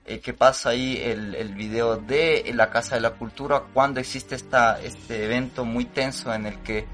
[0.06, 4.36] eh, que pasa ahí el, el, video de la Casa de la Cultura, cuando existe
[4.36, 6.86] esta, este evento muy tenso en el que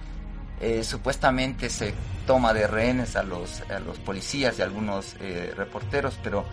[0.60, 1.94] eh, supuestamente se
[2.26, 5.14] toma de rehenes a los, a los policías y algunos
[5.56, 6.44] reporteros, pero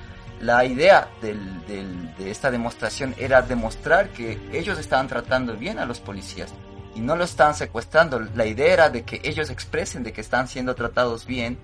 [0.42, 6.54] la idea de esta demostración era demostrar que ellos estaban tratando bien a los policías
[6.96, 8.20] y no lo estaban secuestrando.
[8.36, 11.58] La idea era de que ellos expresen de que están siendo tratados bien,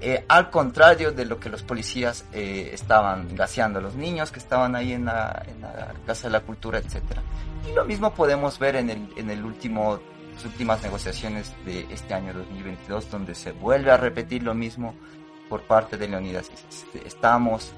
[0.00, 4.74] eh, al contrario de lo que los policías eh, estaban gaseando los niños que estaban
[4.74, 5.44] ahí en la,
[6.06, 7.02] Casa de la Cultura, etc.
[7.70, 10.00] Y lo mismo podemos ver en el, en el último,
[10.34, 14.94] las últimas negociaciones de este año 2022, donde se vuelve a repetir lo mismo
[15.52, 16.50] por parte de Leonidas.
[17.04, 17.72] Estamos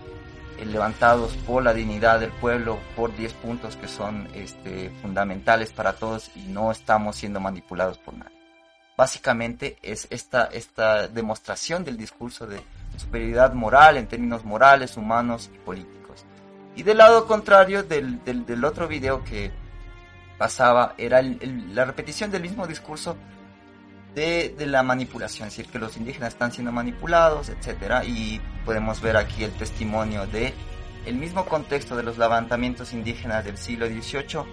[0.60, 5.94] eh, levantados por la dignidad del pueblo, por 10 puntos que son este, fundamentales para
[5.94, 8.38] todos y no estamos siendo manipulados por nadie.
[8.96, 12.60] Básicamente es esta, esta demostración del discurso de
[12.96, 16.24] superioridad moral en términos morales, humanos y políticos.
[16.76, 19.50] Y del lado contrario del, del, otro video que
[20.38, 23.16] pasaba era la repetición del mismo discurso
[24.14, 29.16] de, la manipulación, es decir, que los indígenas están siendo manipulados, etcétera, y podemos ver
[29.16, 30.54] aquí el testimonio de
[31.06, 34.44] el mismo contexto de los levantamientos indígenas del siglo XVIII,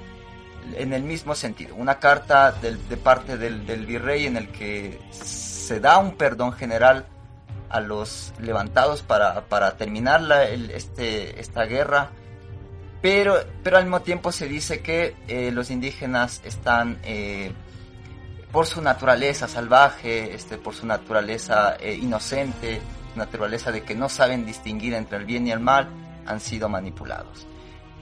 [0.75, 1.75] en el mismo sentido.
[1.75, 7.05] Una carta del- de parte del, virrey en el que se da un perdón general
[7.69, 12.09] a los levantados para, para terminar la- este, esta guerra,
[13.01, 17.53] pero, pero al mismo tiempo se dice que eh, los indígenas están, eh,
[18.51, 22.81] por su naturaleza salvaje, este, por su naturaleza eh, inocente,
[23.15, 25.89] naturaleza de que no saben distinguir entre el bien y el mal,
[26.25, 27.47] han sido manipulados.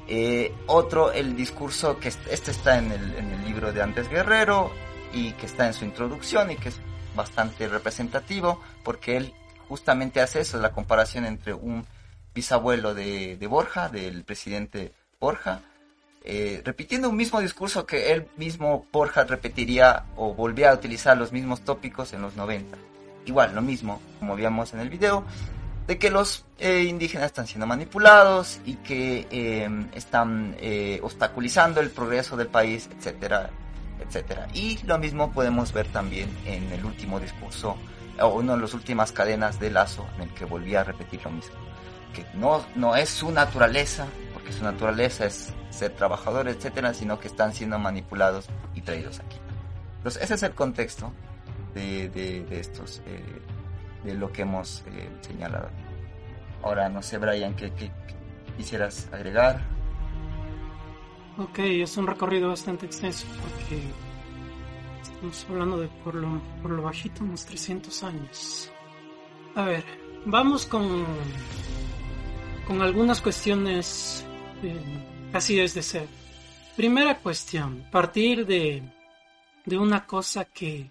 [0.08, 4.10] Eh, otro, el discurso que est- este está en el, en el libro de Antes
[4.10, 4.72] Guerrero
[5.14, 6.80] y que está en su introducción y que es
[7.16, 9.34] bastante representativo porque él
[9.68, 11.86] justamente hace eso, la comparación entre un
[12.34, 15.62] bisabuelo de, de Borja, del presidente Borja,
[16.24, 21.32] eh, repitiendo un mismo discurso que él mismo, Borja, repetiría o volvía a utilizar los
[21.32, 22.78] mismos tópicos en los 90.
[23.26, 25.24] Igual, lo mismo, como vimos en el video,
[25.88, 30.56] de que los eh, indígenas están siendo manipulados y que eh, están
[31.02, 33.50] obstaculizando el progreso del país, etcétera,
[34.06, 34.48] etcétera.
[34.54, 37.78] Y lo mismo podemos ver también en el último discurso,
[38.20, 41.32] o una de las últimas cadenas de Lazo, en el que volvía a repetir lo
[41.32, 41.56] mismo.
[42.14, 44.08] Que no, no es su naturaleza,
[44.52, 49.38] su naturaleza es ser trabajador, etcétera, sino que están siendo manipulados y traídos aquí.
[49.98, 51.12] Entonces, ese es el contexto
[51.74, 53.24] de, estos, eh,
[54.04, 55.70] de lo que hemos eh, señalado.
[56.64, 59.62] Ahora, no sé, Brian, ¿qué, qué- qué quisieras agregar?
[61.38, 63.82] Ok, es un recorrido bastante extenso porque
[65.02, 68.72] estamos hablando de por lo, por lo bajito unos 300 años.
[69.56, 69.84] A ver,
[70.26, 71.06] vamos con,
[72.68, 74.26] con algunas cuestiones
[74.64, 74.80] eh,
[75.32, 76.08] casi desde cero.
[76.76, 78.84] Primera cuestión, partir de,
[79.66, 80.90] de una cosa que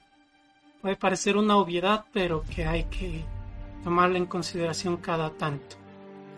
[0.83, 3.25] puede parecer una obviedad, pero que hay que
[3.83, 5.77] tomarla en consideración cada tanto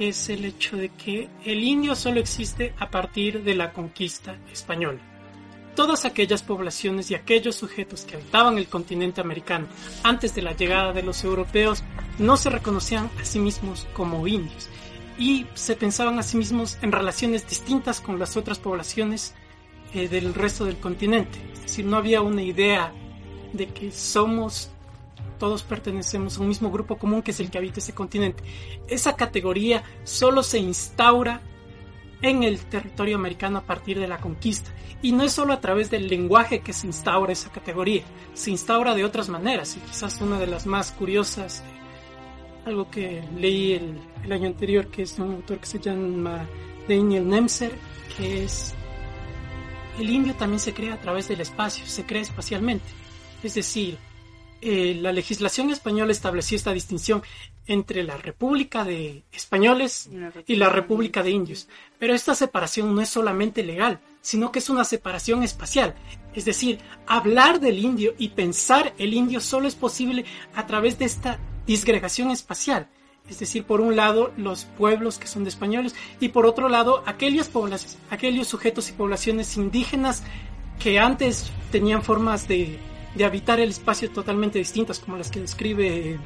[0.01, 4.99] es el hecho de que el indio solo existe a partir de la conquista española.
[5.77, 9.69] Todas aquellas poblaciones y aquellos sujetos que habitaban el continente americano
[10.03, 11.85] antes de la llegada de los europeos
[12.19, 14.69] no se reconocían a sí mismos como indios
[15.19, 19.35] y se pensaban a sí mismos en relaciones distintas con las otras poblaciones
[19.95, 21.39] eh, del resto del continente.
[21.53, 22.93] Es decir, no había una idea
[23.53, 24.71] de que somos
[25.39, 28.45] todos pertenecemos a un mismo grupo común que es el que habita ese continente.
[28.89, 31.41] Esa categoría solo se instaura
[32.23, 34.71] en el territorio americano a partir de la conquista.
[35.03, 38.03] Y no es solo a través del lenguaje que se instaura esa categoría,
[38.35, 39.77] se instaura de otras maneras.
[39.77, 41.65] Y quizás una de las más curiosas,
[42.65, 46.47] algo que leí el, el año anterior, que es de un autor que se llama
[46.89, 47.73] Daniel Nemser,
[48.17, 48.75] que es
[49.99, 52.87] el indio también se crea a través del espacio, se crea espacialmente.
[53.43, 53.99] Es decir,
[54.63, 57.23] eh, la legislación española estableció esta distinción
[57.67, 60.11] entre la República de Españoles
[60.47, 61.69] y la República de Indios.
[61.99, 65.95] Pero esta separación no es solamente legal, sino que es una separación espacial.
[66.35, 71.05] Es decir, hablar del indio y pensar el indio solo es posible a través de
[71.05, 71.39] esta
[71.71, 72.89] disgregación espacial.
[73.29, 77.05] Es decir, por un lado los pueblos que son de españoles y por otro lado
[77.07, 80.25] aquellas poblaciones, aquellos sujetos y poblaciones indígenas
[80.81, 82.77] que antes tenían formas de,
[83.15, 86.19] de habitar el espacio totalmente distintas, como las que describe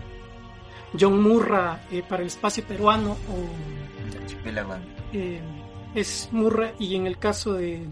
[0.99, 3.37] John Murra eh, para el espacio peruano o
[5.13, 5.41] eh,
[5.95, 7.87] es Murra y en el caso de,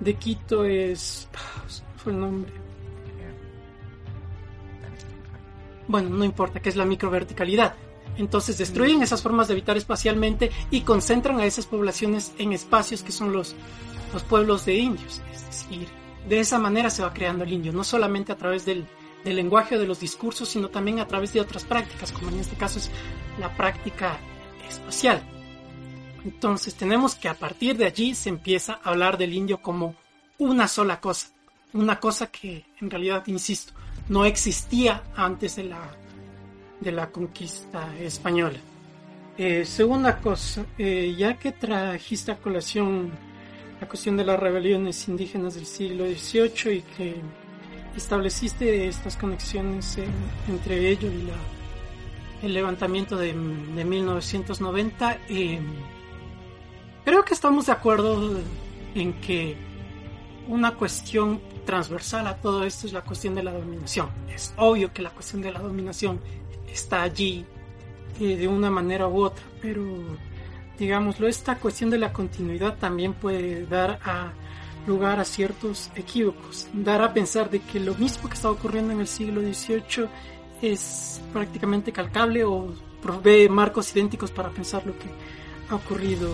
[0.00, 1.28] de Quito es
[1.96, 2.61] fue el nombre
[5.88, 7.74] bueno no importa que es la microverticalidad.
[8.18, 13.12] Entonces destruyen esas formas de habitar espacialmente y concentran a esas poblaciones en espacios que
[13.12, 13.54] son los
[14.12, 15.22] los pueblos de indios.
[15.32, 15.88] Es decir
[16.28, 18.86] de esa manera se va creando el indio no solamente a través del
[19.24, 22.40] del lenguaje o de los discursos, sino también a través de otras prácticas, como en
[22.40, 22.90] este caso es
[23.38, 24.18] la práctica
[24.68, 25.22] espacial.
[26.24, 29.94] Entonces tenemos que a partir de allí se empieza a hablar del indio como
[30.38, 31.28] una sola cosa,
[31.72, 33.72] una cosa que en realidad, insisto,
[34.08, 35.80] no existía antes de la,
[36.80, 38.58] de la conquista española.
[39.38, 43.10] Eh, segunda cosa, eh, ya que trajiste a colación
[43.80, 47.16] la cuestión de las rebeliones indígenas del siglo XVIII y que
[47.96, 49.98] estableciste estas conexiones
[50.48, 55.60] entre ello y el levantamiento de, de 1990, eh,
[57.04, 58.38] creo que estamos de acuerdo
[58.94, 59.56] en que
[60.48, 64.08] una cuestión transversal a todo esto es la cuestión de la dominación.
[64.28, 66.20] Es obvio que la cuestión de la dominación
[66.72, 67.44] está allí
[68.20, 69.82] eh, de una manera u otra, pero
[70.78, 74.32] digámoslo, esta cuestión de la continuidad también puede dar a
[74.86, 79.00] lugar a ciertos equívocos, dar a pensar de que lo mismo que estaba ocurriendo en
[79.00, 80.08] el siglo XVIII
[80.60, 85.06] es prácticamente calcable o provee marcos idénticos para pensar lo que
[85.70, 86.28] ha ocurrido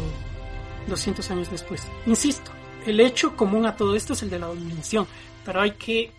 [0.88, 1.86] 200 años después.
[2.06, 2.50] Insisto,
[2.88, 5.06] el hecho común a todo esto es el de la dominación,
[5.44, 6.12] pero hay que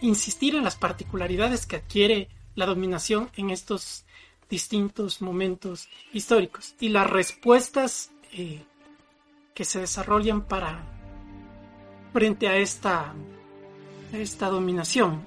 [0.00, 4.04] insistir en las particularidades que adquiere la dominación en estos
[4.50, 8.62] distintos momentos históricos y las respuestas eh,
[9.54, 10.84] que se desarrollan para
[12.12, 13.14] frente a esta,
[14.12, 15.24] esta dominación.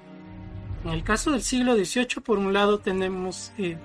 [0.84, 3.78] En el caso del siglo XVIII, por un lado, tenemos eh,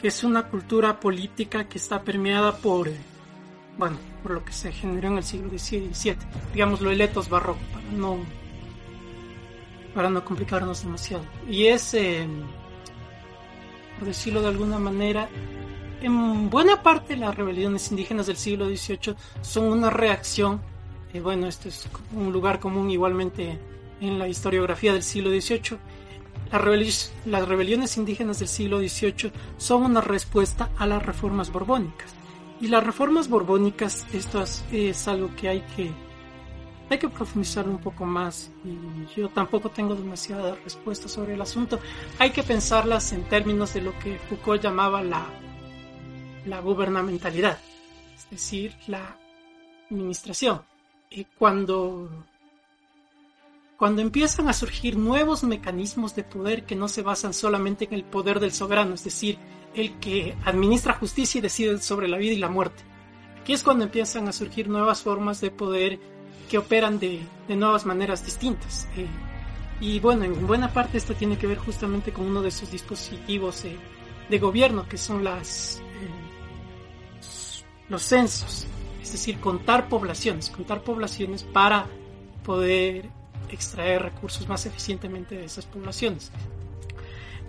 [0.00, 2.96] que es una cultura política que está permeada por, eh,
[3.80, 6.16] bueno, por lo que se generó en el siglo XVII,
[6.52, 8.18] digamos lo etos barroco, para no,
[9.94, 11.24] para no complicarnos demasiado.
[11.48, 12.28] Y es, eh,
[13.98, 15.30] por decirlo de alguna manera,
[16.02, 20.60] en buena parte las rebeliones indígenas del siglo XVIII son una reacción,
[21.14, 23.58] y bueno, este es un lugar común igualmente
[24.02, 25.78] en la historiografía del siglo XVIII,
[26.52, 32.19] las, rebeliones indígenas del siglo XVIII son una respuesta a las reformas borbónicas.
[32.60, 35.90] Y las reformas borbónicas, esto es, algo que hay que
[36.90, 41.78] hay que profundizar un poco más y yo tampoco tengo demasiada respuesta sobre el asunto.
[42.18, 45.24] Hay que pensarlas en términos de lo que Foucault llamaba la,
[46.46, 47.58] la gubernamentalidad,
[48.16, 49.16] es decir, la
[49.88, 50.62] administración.
[51.10, 52.10] Y cuando
[53.80, 58.04] cuando empiezan a surgir nuevos mecanismos de poder que no se basan solamente en el
[58.04, 59.38] poder del soberano, es decir,
[59.74, 62.82] el que administra justicia y decide sobre la vida y la muerte.
[63.40, 65.98] Aquí es cuando empiezan a surgir nuevas formas de poder
[66.48, 68.88] que operan de, nuevas maneras distintas.
[68.96, 69.06] Eh,
[69.80, 73.64] y bueno, en buena parte esto tiene que ver justamente con uno de esos dispositivos
[73.64, 73.76] eh,
[74.28, 76.30] de gobierno que son las, eh,
[77.88, 78.66] los censos,
[79.02, 81.86] es decir, contar poblaciones, contar poblaciones para
[82.44, 83.08] poder
[83.50, 86.30] extraer recursos más eficientemente de esas poblaciones.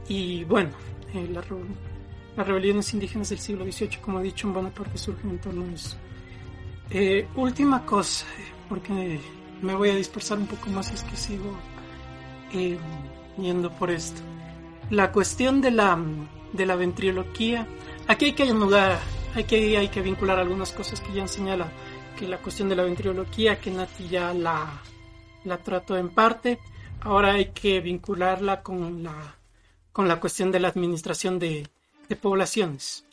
[0.07, 0.71] Y bueno,
[1.13, 1.27] eh,
[2.35, 5.65] las rebeliones indígenas del siglo XVIII, como he dicho, en buena parte surgen en torno
[5.65, 5.97] a eso.
[6.89, 8.25] Eh, última cosa,
[8.69, 9.19] porque
[9.61, 11.53] me voy a dispersar un poco más es que sigo
[12.53, 12.77] eh,
[13.37, 14.21] yendo por esto.
[14.89, 15.97] La cuestión de la,
[16.53, 17.67] de la ventriloquía,
[18.07, 18.99] aquí hay que anudar,
[19.35, 21.71] hay que, hay que vincular algunas cosas que ya señala
[22.17, 24.81] que la cuestión de la ventriloquía, que Nati ya la,
[25.45, 26.59] la trató en parte,
[27.01, 29.37] ahora hay que vincularla con la,
[29.93, 31.67] con la cuestión de la administración de,
[32.15, 33.05] poblaciones.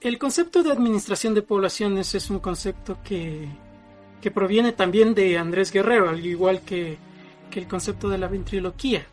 [0.00, 3.48] El concepto de administración de poblaciones es un concepto que,
[4.20, 6.98] que proviene también de Andrés Guerrero, al igual que,
[7.50, 9.06] que, el concepto de la ventriloquía.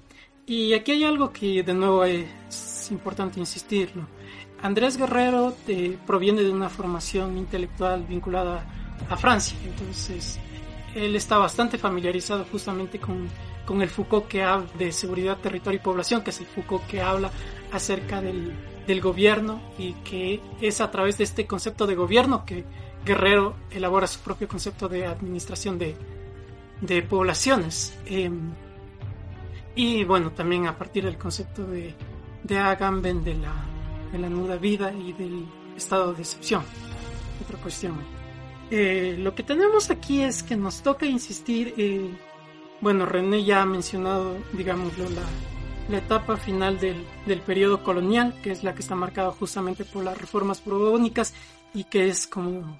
[0.46, 4.08] Y aquí hay algo que de nuevo es importante insistirlo.
[4.62, 8.66] Andrés Guerrero eh, proviene de una formación intelectual vinculada
[9.10, 10.40] a Francia, entonces
[10.94, 13.30] él está bastante familiarizado justamente con,
[13.82, 17.32] el Foucault que habla de seguridad, territorio y población, que es el Foucault que habla
[17.72, 18.54] acerca del,
[19.02, 22.66] gobierno y que es a través de este concepto de gobierno que
[23.06, 25.96] Guerrero elabora su propio concepto de administración de,
[27.04, 27.98] poblaciones.
[28.06, 28.52] Em,
[29.76, 31.96] y bueno, también a partir del concepto de,
[32.44, 33.54] de Agamben de la,
[34.12, 36.64] de la nuda vida y del estado de excepción.
[37.44, 37.96] Otra cuestión.
[38.70, 42.10] Eh, lo que tenemos aquí es que nos toca insistir, eh,
[42.80, 45.24] bueno, René ya ha mencionado, digámoslo, la,
[45.90, 50.04] la etapa final del, del, periodo colonial, que es la que está marcada justamente por
[50.04, 51.34] las reformas borbónicas
[51.74, 52.80] y que es como,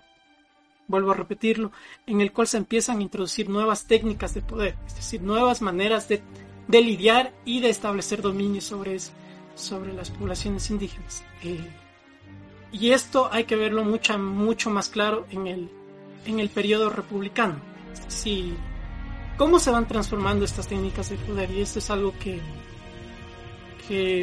[0.88, 1.72] vuelvo a repetirlo,
[2.06, 6.08] en el cual se empiezan a introducir nuevas técnicas de poder, es decir, nuevas maneras
[6.08, 6.22] de,
[6.68, 8.98] de lidiar y de establecer dominio sobre,
[9.56, 11.24] sobre las poblaciones indígenas.
[11.44, 11.70] Eh,
[12.72, 15.70] y esto hay que verlo mucho, mucho más claro en el,
[16.26, 17.56] en el periodo republicano.
[18.08, 18.54] Sí,
[19.38, 22.40] cómo se van transformando estas técnicas de poder y esto es algo que,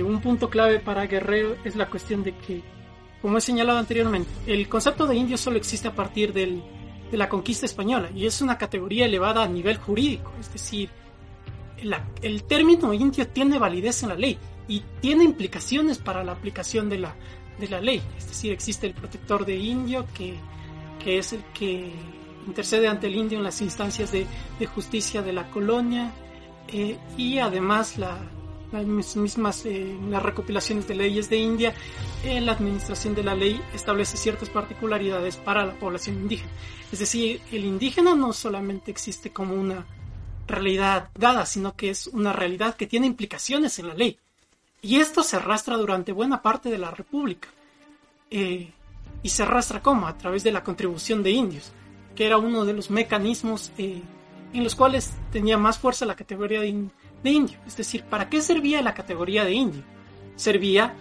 [0.03, 2.63] un punto clave para Guerrero es la cuestión de que,
[3.21, 6.63] como he señalado anteriormente, el concepto de indio solo existe a partir del,
[7.11, 10.91] de la conquista española y es una categoría elevada a nivel jurídico, es decir,
[12.23, 16.99] el término indio tiene validez en la ley y tiene implicaciones para la aplicación de
[16.99, 17.15] la,
[17.61, 20.35] de la ley, es decir, existe el protector de indio que
[20.99, 21.91] que es el que
[22.47, 24.27] intercede ante el indio en las instancias de,
[24.75, 26.13] justicia de la colonia
[26.69, 27.99] eh, y además
[28.73, 31.75] las mismas eh, las recopilaciones de leyes de India.
[32.25, 36.51] En la administración de la ley establece ciertas particularidades para la población indígena.
[36.93, 39.87] Es decir el indígena no solamente existe como una
[40.47, 44.19] realidad dada sino que es una realidad que tiene implicaciones en la ley.
[44.81, 47.49] Y esto se arrastra durante buena parte de la república.
[48.31, 48.73] Eh,
[49.23, 51.73] y se arrastra como a través de la contribución de indios,
[52.15, 54.03] que era uno de los mecanismos eh,
[54.53, 56.89] en los cuales tenía más fuerza la categoría de,
[57.25, 57.59] indio.
[57.67, 59.83] Es decir, ¿para qué servía la categoría de indio?
[60.37, 60.95] Servía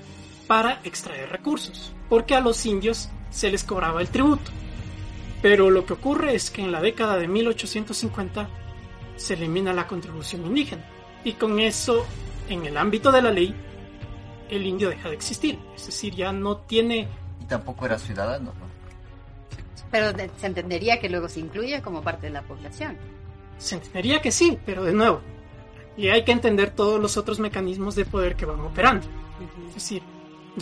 [0.47, 4.51] para extraer recursos, porque a los indios se les cobraba el tributo.
[5.41, 8.49] Pero lo que ocurre es que en la década de 1850
[9.15, 10.83] se elimina la contribución indígena.
[11.23, 12.05] Y con eso,
[12.49, 13.53] en el ámbito de la ley,
[14.49, 15.59] el indio deja de existir.
[15.75, 17.07] Es decir, ya no tiene...
[17.41, 18.67] Y tampoco era ciudadano, ¿no?
[19.91, 22.97] Pero de- se entendería que luego se incluye como parte de la población.
[23.57, 25.21] Se entendería que sí, pero de nuevo.
[25.97, 29.07] Y hay que entender todos los otros mecanismos de poder que van operando.
[29.67, 30.03] Es decir,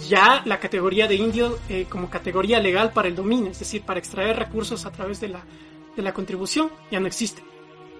[0.07, 3.99] ya la categoría de indio eh, como categoría legal para el dominio, es decir, para
[3.99, 5.43] extraer recursos a través de la,
[5.95, 7.41] de la contribución, ya no existe.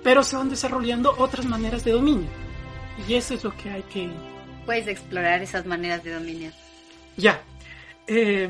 [0.04, 2.28] Pero se van desarrollando otras maneras de dominio.
[3.08, 4.10] Y eso es lo que hay que...
[4.66, 6.52] Puedes explorar esas maneras de dominio.
[7.18, 7.42] Ya.
[8.08, 8.50] Eh,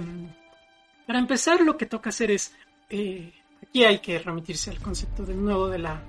[1.07, 2.53] para empezar, lo que toca hacer es...
[2.89, 3.31] eh,
[3.63, 6.03] aquí hay que remitirse al concepto de nuevo de la...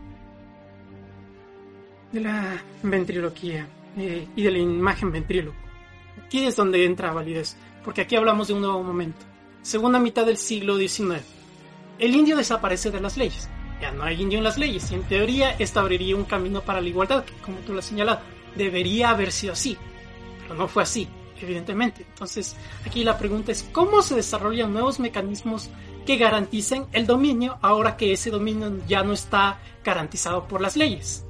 [2.17, 5.57] de la ventriloquía eh, y de la imagen ventríloco.
[6.25, 9.19] Aquí es donde entra validez, porque aquí hablamos de un nuevo momento.
[9.61, 11.21] Segunda mitad del siglo XIX.
[11.99, 13.49] El indio desaparece de las leyes.
[13.83, 16.81] Ya no hay indio en las leyes y en teoría esto abriría un camino para
[16.81, 18.21] la igualdad, que como tú lo has señalado,
[18.55, 19.77] debería haber sido así,
[20.43, 21.07] pero no fue así,
[21.39, 22.07] evidentemente.
[22.09, 22.57] Entonces,
[22.87, 25.69] aquí la pregunta es cómo se desarrollan nuevos mecanismos
[26.07, 31.26] que garanticen el dominio ahora que ese dominio ya no está garantizado por las leyes.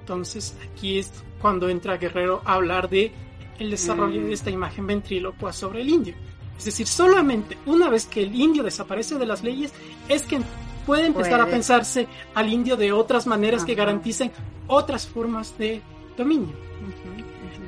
[0.00, 3.12] Entonces, aquí es cuando entra Guerrero a hablar de
[3.58, 6.14] el desarrollo de esta imagen ventrílocua sobre el indio.
[6.58, 9.72] Es decir, solamente una vez que el indio desaparece de las leyes
[10.08, 10.40] es que
[10.84, 14.30] puede empezar a pensarse al indio de otras maneras que garanticen
[14.66, 15.82] otras formas de
[16.16, 16.54] dominio.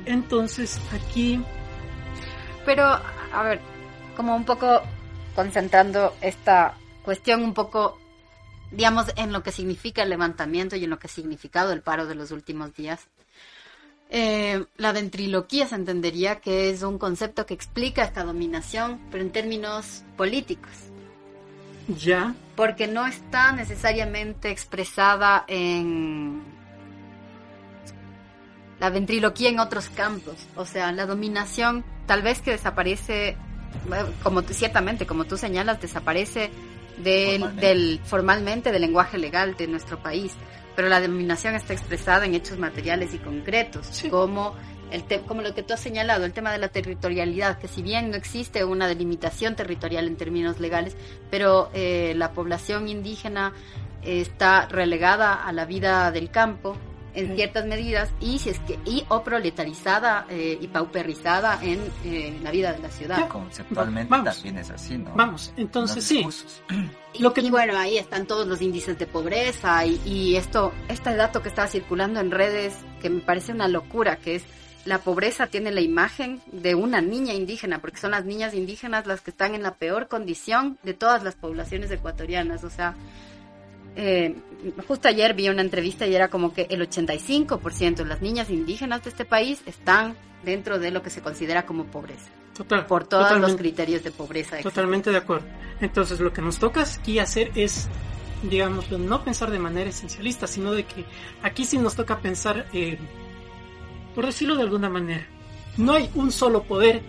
[0.05, 1.39] Entonces, aquí
[2.65, 2.83] Pero,
[3.33, 3.59] a ver,
[4.15, 4.81] como un poco
[5.35, 7.97] concentrando esta cuestión un poco,
[8.71, 12.05] digamos, en lo que significa el levantamiento y en lo que ha significado el paro
[12.05, 13.07] de los últimos días.
[14.11, 19.31] Eh, la ventriloquía se entendería que es un concepto que explica esta dominación, pero en
[19.31, 20.71] términos políticos,
[21.87, 26.41] ya porque no está necesariamente expresada en
[28.79, 30.35] la ventriloquía en otros campos.
[30.55, 33.37] O sea, la dominación tal vez que desaparece,
[34.23, 36.49] como ciertamente, como tú señalas, desaparece
[37.03, 37.65] del, Formalmente.
[37.67, 40.33] del formalmente del lenguaje legal de nuestro país,
[40.75, 44.09] pero la dominación está expresada en hechos materiales y concretos, Sí.
[44.09, 44.55] como
[44.91, 47.81] el te- como lo que tú has señalado, el tema de la territorialidad, que si
[47.83, 50.95] bien no existe una delimitación territorial en términos legales,
[51.29, 53.53] pero eh, la población indígena
[54.01, 56.75] eh, está relegada a la vida del campo
[57.13, 57.35] en Sí.
[57.35, 62.51] ciertas medidas y si es que y o proletarizada eh, y pauperizada en eh, la
[62.51, 63.27] vida de la ciudad.
[63.27, 64.35] Conceptualmente Vamos.
[64.35, 65.11] también es así, ¿no?
[65.15, 65.53] vamos.
[65.57, 66.61] Entonces, sí, discursos.
[67.19, 71.15] Lo que- y bueno, ahí están todos los índices de pobreza y, y esto, este
[71.15, 74.43] dato que estaba circulando en redes que me parece una locura, que es
[74.85, 79.21] la pobreza tiene la imagen de una niña indígena, porque son las niñas indígenas las
[79.21, 82.63] que están en la peor condición de todas las poblaciones ecuatorianas.
[82.63, 82.95] O sea,
[84.01, 84.35] eh,
[84.87, 89.03] justo ayer vi una entrevista y era como que el 85% de las niñas indígenas
[89.03, 93.37] de este país están dentro de lo que se considera como pobreza, total, por todos
[93.41, 94.57] los criterios de pobreza.
[94.61, 95.47] Totalmente de acuerdo.
[95.81, 97.89] Entonces, lo que nos toca aquí hacer es,
[98.43, 101.03] digamos, no pensar de manera esencialista, sino de que
[101.43, 102.97] aquí sí nos toca pensar, eh,
[104.15, 105.27] por decirlo de alguna manera,
[105.75, 107.01] no hay un solo poder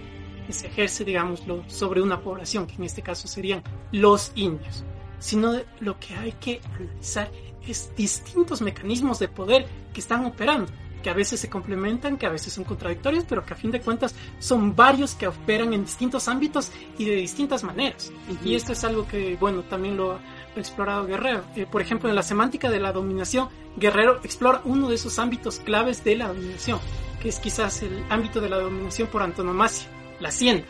[0.44, 3.62] que se ejerce, digámoslo, sobre una población, que en este caso serían
[3.92, 4.84] los indios,
[5.20, 7.30] sino de- lo que hay que analizar
[7.66, 10.66] es distintos mecanismos de poder que están operando
[11.02, 13.80] que a veces se complementan, que a veces son contradictorios, pero que a fin de
[13.80, 18.12] cuentas son varios que operan en distintos ámbitos y de distintas maneras.
[18.44, 20.20] Y esto es algo que, bueno, también lo ha
[20.56, 21.42] explorado Guerrero.
[21.56, 25.58] Eh, por ejemplo, en la semántica de la dominación, Guerrero explora uno de esos ámbitos
[25.60, 26.78] claves de la dominación,
[27.22, 29.88] que es quizás el ámbito de la dominación por antonomasia,
[30.20, 30.66] la hacienda.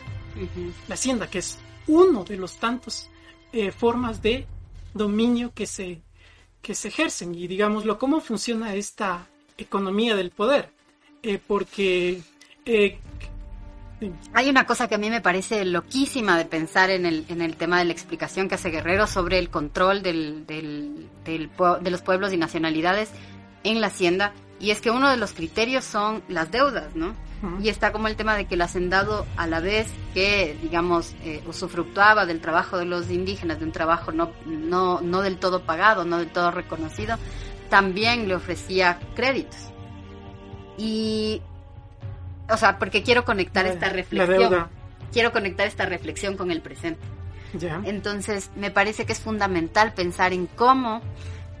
[0.87, 3.09] La hacienda, que es uno de los tantos
[3.53, 4.45] eh, formas de
[4.93, 6.01] dominio que se,
[6.61, 7.33] que se ejercen.
[7.35, 9.27] Y digámoslo, ¿cómo funciona esta
[9.57, 10.69] economía del poder?
[11.23, 12.21] Eh, porque
[12.65, 12.97] eh,
[14.33, 17.55] Hay una cosa que a mí me parece loquísima de pensar en el, en el
[17.55, 21.49] tema de la explicación que hace Guerrero sobre el control del, del- del
[21.81, 23.11] de los pueblos y nacionalidades
[23.63, 27.13] en la hacienda, y es que uno de los criterios son las deudas, ¿no?
[27.59, 31.41] Y está como el tema de que el hacendado, a la vez que, digamos, eh,
[31.47, 36.05] usufructuaba del trabajo de los indígenas, de un trabajo no, no, no del todo pagado,
[36.05, 37.17] no del todo reconocido,
[37.71, 39.57] también le ofrecía créditos.
[40.77, 41.41] Y,
[42.49, 44.67] o sea, porque quiero conectar La- esta reflexión.
[45.11, 47.01] Quiero conectar esta reflexión con el presente.
[47.83, 51.01] Entonces, me parece que es fundamental pensar en cómo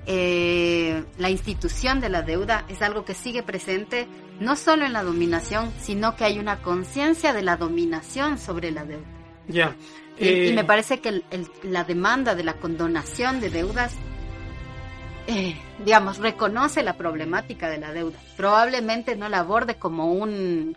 [0.05, 4.07] eh, la institución de la deuda es algo que sigue presente
[4.39, 8.83] no solo en la dominación, sino que hay una conciencia de la dominación sobre la
[8.85, 9.05] deuda.
[9.47, 9.75] Ya.
[10.17, 13.95] Y, y Eh, me parece que el- el- la demanda de la condonación de deudas,
[15.27, 18.17] eh, digamos, reconoce la problemática de la deuda.
[18.37, 20.75] Probablemente no la aborde como un...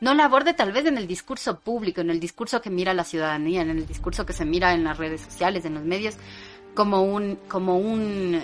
[0.00, 3.04] No la aborde tal vez en el discurso público, en el discurso que mira la
[3.04, 6.16] ciudadanía, en el discurso que se mira en las redes sociales, en los medios,
[6.74, 8.42] como un, como un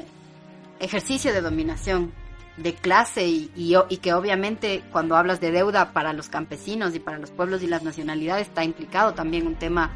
[0.81, 2.13] ejercicio de dominación
[2.57, 7.01] de clase y, y, y que obviamente cuando hablas de deuda para los campesinos y
[7.01, 9.91] para los pueblos y las nacionalidades está implicado también un tema,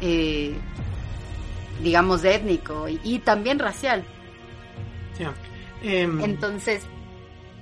[0.00, 0.54] eh,
[1.82, 4.04] digamos, étnico y, y también racial.
[5.82, 6.82] Em, Entonces,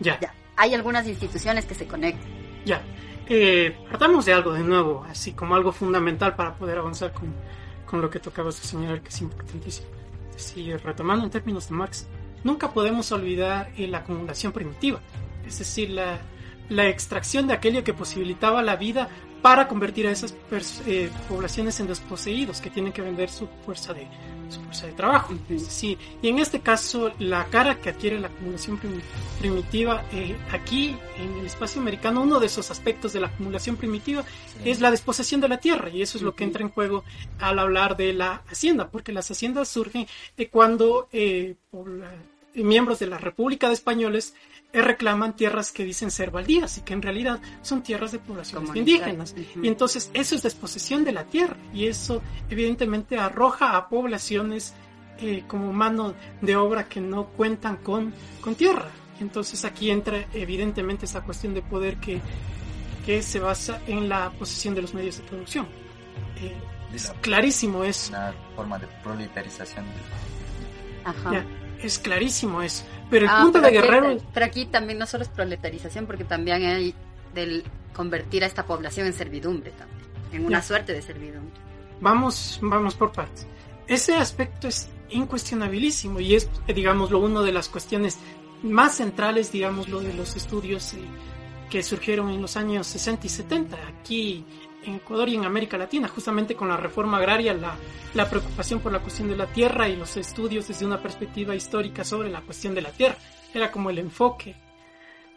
[0.01, 0.19] ya.
[0.21, 2.29] ya, hay algunas instituciones que se conectan.
[2.65, 2.83] Ya.
[3.27, 7.33] Eh, partamos de algo de nuevo, así como algo fundamental para poder avanzar con,
[7.95, 9.87] con lo que tocabas de señalar que es importantísimo.
[10.33, 12.09] Decir, retomando en términos de Marx,
[12.43, 14.99] nunca podemos olvidar la acumulación primitiva,
[15.47, 16.19] es decir, la,
[16.69, 19.11] la extracción de aquello que posibilitaba la vida
[19.45, 20.35] para convertir a esas
[20.87, 24.07] eh, poblaciones en desposeídos que tienen que vender su fuerza de,
[24.49, 25.35] su fuerza de trabajo.
[25.51, 29.03] Es decir, y en este caso, la cara que adquiere la acumulación primi-
[29.39, 34.25] primitiva, eh, aquí en el espacio americano, uno de esos aspectos de la acumulación primitiva
[34.65, 37.05] es la desposesión de la tierra, y eso es lo que entra en juego
[37.39, 40.07] al hablar de la hacienda, porque las haciendas surgen
[40.51, 42.11] cuando eh, pobla-
[42.55, 44.35] miembros de la República de Españoles
[44.83, 49.33] reclaman tierras que dicen ser baldías y que en realidad son tierras de poblaciones indígenas.
[49.33, 49.65] Ujú.
[49.65, 54.75] Y entonces eso es desposesión de la tierra y eso evidentemente arroja a poblaciones
[55.21, 58.89] eh, como mano de obra que no cuentan con, con tierra.
[59.21, 62.21] Entonces aquí entra evidentemente esa cuestión de poder que,
[63.07, 65.69] que se basa en la posesión de los medios de producción.
[66.41, 66.55] Eh,
[66.93, 68.11] es clarísimo eso.
[68.11, 69.85] Una forma de proletarización.
[71.05, 71.33] Ajá.
[71.33, 71.47] Ya,
[71.87, 72.85] es clarísimo eso.
[73.11, 74.17] Pero el Ah, punto pero de aquí- Guerrero...
[74.33, 76.95] pero aquí también no solo es proletarización, porque también hay
[77.35, 77.65] del
[77.95, 80.01] convertir a esta población en servidumbre también,
[80.33, 80.63] en una Ya.
[80.65, 81.61] suerte de servidumbre.
[82.01, 83.47] Vamos, vamos por partes.
[83.87, 88.19] Ese aspecto es incuestionabilísimo y es, digámoslo, una de las cuestiones
[88.63, 90.99] más centrales, digámoslo, de los estudios eh,
[91.71, 94.45] que surgieron en los años 60 y 70 aquí
[94.87, 97.77] en Ecuador y en América Latina, justamente con la reforma agraria, la,
[98.15, 102.05] la preocupación por la cuestión de la tierra y los estudios desde una perspectiva histórica
[102.05, 103.17] sobre la cuestión de la tierra.
[103.53, 104.55] Era como el enfoque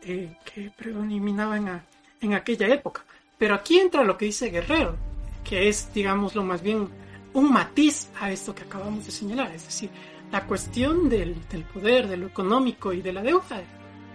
[0.03, 1.83] eh, que predominaba en, a-
[2.21, 3.03] en aquella época.
[3.37, 4.95] Pero aquí entra lo que dice Guerrero,
[5.43, 6.89] que es, digámoslo, más bien
[7.33, 9.51] un matiz a esto que acabamos de señalar.
[9.53, 9.89] Es decir,
[10.31, 13.61] la cuestión del, del poder, de lo económico y de la deuda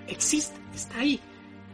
[0.08, 1.20] existe, está ahí.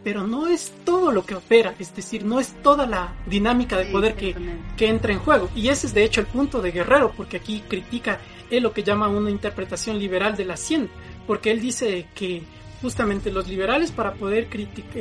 [0.05, 3.87] Pero no es todo lo que opera, es decir, no es toda la dinámica de
[3.87, 4.35] poder que,
[4.77, 5.51] que entra en juego.
[5.55, 8.21] Y ese es de hecho el punto de Guerrero, porque aquí critica
[8.51, 10.91] él lo que llama una interpretación liberal de la hacienda,
[11.27, 12.43] porque él dice que
[12.81, 14.93] justamente los liberales para poder criticar,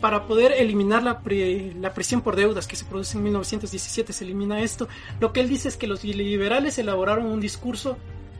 [0.00, 4.24] para poder eliminar la, pre- la presión por deudas que se produce en 1917, se
[4.24, 4.88] elimina esto,
[5.20, 7.96] lo que él dice es que los liberales elaboraron un discurso,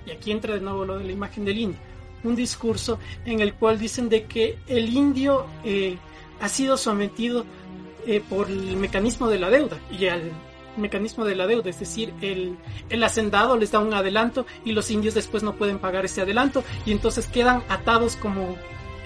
[0.07, 1.81] y aquí entra de nuevo lo de la imagen del indio,
[2.25, 5.99] un discurso en el cual dicen de que el indio eh,
[6.41, 7.45] ha sido sometido
[8.07, 10.33] eh, por el mecanismo de la deuda y al
[10.77, 12.57] mecanismo de la deuda, es decir, el,
[12.89, 16.63] el hacendado les da un adelanto y los indios después no pueden pagar ese adelanto
[16.87, 18.57] y entonces quedan atados como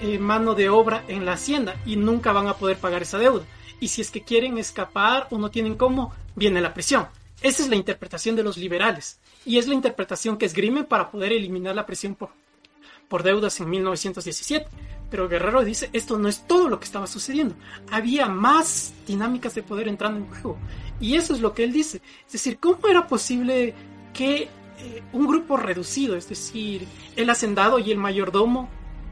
[0.01, 3.45] eh, mano de obra en la hacienda y nunca van a poder pagar esa deuda.
[3.79, 7.07] Y si es que quieren escapar o no tienen cómo, viene la presión.
[7.41, 11.31] Esa es la interpretación de los liberales y es la interpretación que esgrime para poder
[11.31, 12.31] eliminar la presión por,
[13.13, 14.65] por deudas en 1917.
[15.11, 17.53] Pero Guerrero dice, esto no es todo lo que estaba sucediendo.
[17.91, 20.57] Había más dinámicas de poder entrando en juego.
[20.99, 22.01] Y eso es lo que él dice.
[22.25, 23.75] Es decir, ¿cómo era posible
[24.15, 24.49] que
[24.79, 28.67] eh, un grupo reducido, es decir, el hacendado y el mayordomo,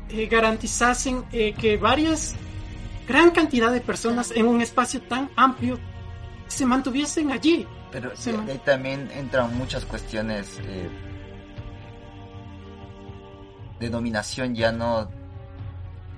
[0.10, 2.34] eh, garantizasen eh, que varias,
[3.08, 5.78] gran cantidad de personas en un espacio tan amplio
[6.48, 7.68] se mantuviesen allí?
[7.92, 8.50] Pero man.
[8.50, 10.58] ahí también entran muchas cuestiones
[13.82, 15.10] eh, de dominación ya no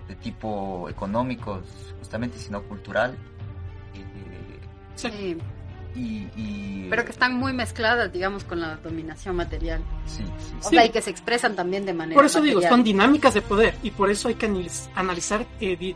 [0.07, 1.61] de tipo económico
[1.99, 3.17] justamente, sino cultural.
[3.95, 4.59] Eh,
[4.95, 5.37] Sí,
[5.95, 9.81] y, y- pero que están muy mezcladas, digamos, con la dominación material.
[10.05, 10.75] sí, sí, O Sí.
[10.75, 13.75] sea, y que se expresan también de manera Por eso digo, son dinámicas de poder
[13.81, 15.95] y por eso hay que analiz- analizar eh,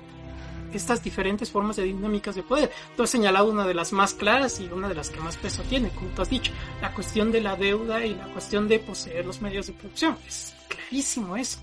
[0.73, 2.71] estas diferentes formas de dinámicas de poder.
[2.95, 5.63] Tú has señalado una de las más claras y una de las que más peso
[5.63, 6.51] tiene, como tú has dicho,
[6.81, 10.17] la cuestión de la deuda y la cuestión de poseer los medios de producción.
[10.27, 11.59] Es clarísimo eso.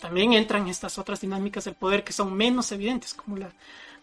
[0.00, 3.50] También entran estas otras dinámicas del poder que son menos evidentes, como la,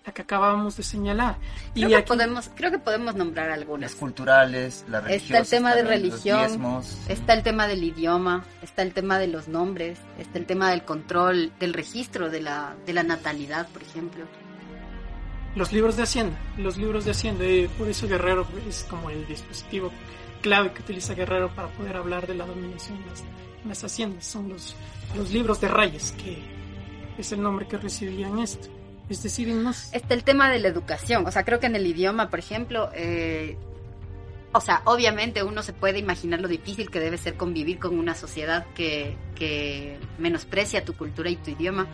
[0.05, 1.37] la que acabábamos de señalar.
[1.73, 3.95] Y Creo que, aquí- podemos, creo que podemos nombrar las algunas.
[3.95, 5.41] culturales, las Está religiosas.
[5.41, 6.97] el tema de religión, diezmos.
[7.07, 10.83] está el tema del idioma, está el tema de los nombres, está el tema del
[10.83, 14.25] control, del registro de la, de la natalidad, por ejemplo.
[15.55, 16.37] los libros de Hacienda.
[16.59, 19.91] Los libros de Hacienda, eh, por eso Guerrero es como el dispositivo
[20.43, 23.23] clave que utiliza Guerrero para poder hablar de la dominación de las,
[23.67, 24.25] las haciendas.
[24.25, 24.75] Son los,
[25.15, 26.37] los libros de Reyes, que
[27.17, 28.67] es el nombre que recibían esto.
[29.09, 29.97] Es decir, no sé.
[29.97, 31.25] Está el tema de la educación.
[31.25, 33.57] O sea, creo que en el idioma, por ejemplo, eh,
[34.51, 38.15] o sea, obviamente uno se puede imaginar lo difícil que debe ser convivir con una
[38.15, 41.87] sociedad que, que menosprecia tu cultura y tu idioma,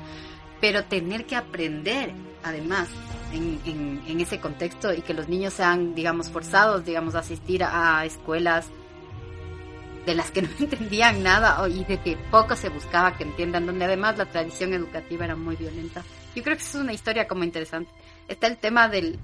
[0.59, 2.13] pero tener que aprender,
[2.43, 2.87] además,
[3.31, 7.63] en, en, en ese contexto y que los niños sean, digamos, forzados, digamos, a asistir
[7.63, 8.67] a escuelas
[10.05, 13.85] de las que no entendían nada y de que poco se buscaba que entiendan, donde
[13.85, 16.03] además la tradición educativa era muy violenta.
[16.35, 17.91] Yo creo que es una historia como interesante.
[18.27, 19.19] Está el tema del,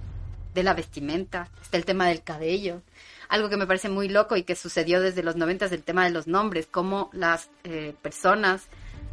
[0.53, 2.81] de la vestimenta, está el tema del cabello,
[3.29, 6.11] algo que me parece muy loco y que sucedió desde los noventas, el tema de
[6.11, 8.67] los nombres, cómo las eh, personas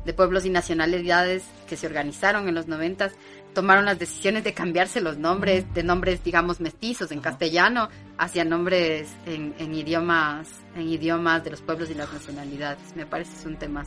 [0.05, 3.13] de pueblos y nacionalidades que se organizaron en los noventas
[3.57, 7.89] tomaron las decisiones de cambiarse los nombres, de nombres, digamos, mestizos en castellano,
[8.19, 12.95] hacia nombres en, en idiomas, en idiomas de los pueblos y las nacionalidades.
[12.95, 13.87] Me parece es un tema.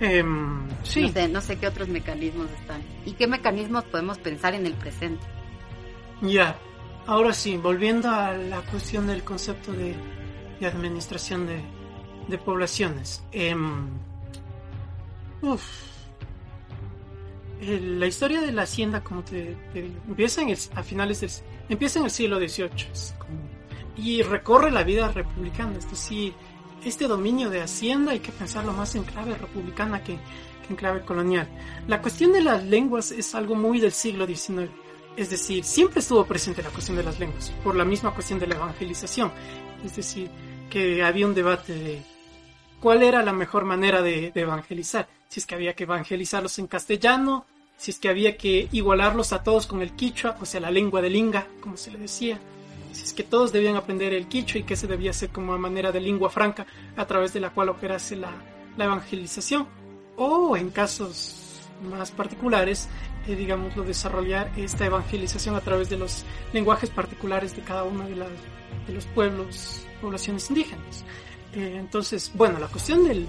[0.00, 2.82] Em, sí, No sé, no sé qué otros mecanismos están.
[3.04, 5.24] ¿Y qué mecanismos podemos pensar en el presente?
[6.20, 6.58] ya.
[7.06, 9.96] Ahora sí, volviendo a la cuestión del concepto de,
[10.58, 11.62] de administración de,
[12.28, 13.24] de poblaciones.
[13.30, 13.88] Em,
[15.40, 15.99] uf.
[17.60, 21.30] La historia de la hacienda, como te, digo, empieza en el, a finales del
[21.68, 22.70] empieza en el siglo XVIII
[23.18, 23.48] como-
[23.96, 25.76] y recorre la vida republicana.
[25.76, 26.32] Es decir,
[26.84, 30.18] este dominio de hacienda hay que pensarlo más en clave republicana que,
[30.70, 31.48] en clave colonial.
[31.86, 34.70] La cuestión de las lenguas es algo muy del siglo XIX.
[35.16, 38.46] Es decir, siempre estuvo presente la cuestión de las lenguas, por la misma cuestión de
[38.46, 39.32] la evangelización.
[39.84, 40.30] Es decir,
[40.70, 42.02] que había un debate de
[42.80, 45.08] cuál era la mejor manera de evangelizar.
[45.30, 49.44] Si es que había que evangelizarlos en castellano, si es que había que igualarlos a
[49.44, 52.40] todos con el quichua, o sea, la lengua de linga, como se le decía.
[52.92, 55.60] Si es que todos debían aprender el quichua y que se debía hacer como una
[55.60, 56.66] manera de lengua franca
[56.96, 58.32] a través de la cual operase la,
[58.76, 59.68] la evangelización.
[60.16, 62.88] O en casos más particulares,
[63.28, 68.16] eh, digámoslo, desarrollar esta evangelización a través de los lenguajes particulares de cada uno de,
[68.16, 68.28] las-
[68.88, 71.04] de los pueblos, poblaciones indígenas.
[71.54, 73.26] Eh, entonces, bueno, la cuestión del,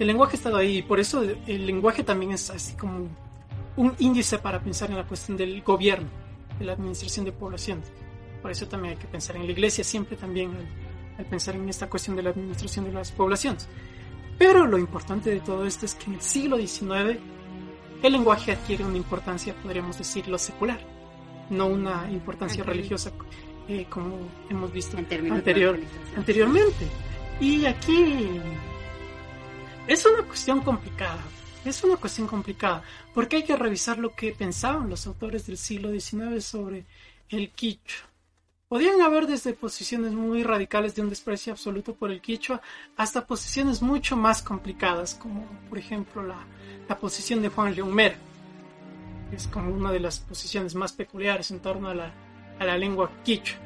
[0.00, 3.08] el lenguaje ha estado ahí y por eso el lenguaje también es así como
[3.76, 6.08] un índice para pensar en la cuestión del gobierno,
[6.58, 7.92] de la administración de poblaciones.
[8.42, 10.66] Por eso también hay que pensar en la iglesia siempre también al,
[11.18, 13.68] al pensar en esta cuestión de la administración de las poblaciones.
[14.38, 17.20] Pero lo importante de todo esto es que en el siglo XIX
[18.02, 20.80] el lenguaje adquiere una importancia, podríamos decirlo, secular,
[21.50, 23.12] no una importancia religiosa
[23.68, 24.16] eh, como
[24.48, 26.18] hemos visto En términos de anterior, evangelización.
[26.18, 26.86] anteriormente.
[27.40, 28.40] Y aquí
[29.86, 31.22] es una cuestión complicada.
[31.64, 35.90] Es una cuestión complicada porque hay que revisar lo que pensaban los autores del siglo
[35.90, 36.86] XIX sobre
[37.28, 38.08] el quichua.
[38.68, 42.62] Podían haber desde posiciones muy radicales de un desprecio absoluto por el quichua
[42.96, 46.46] hasta posiciones mucho más complicadas, como por ejemplo la,
[46.88, 48.16] la posición de Juan León Mera.
[49.28, 52.14] que Es como una de las posiciones más peculiares en torno a la,
[52.58, 53.58] a la lengua quichua.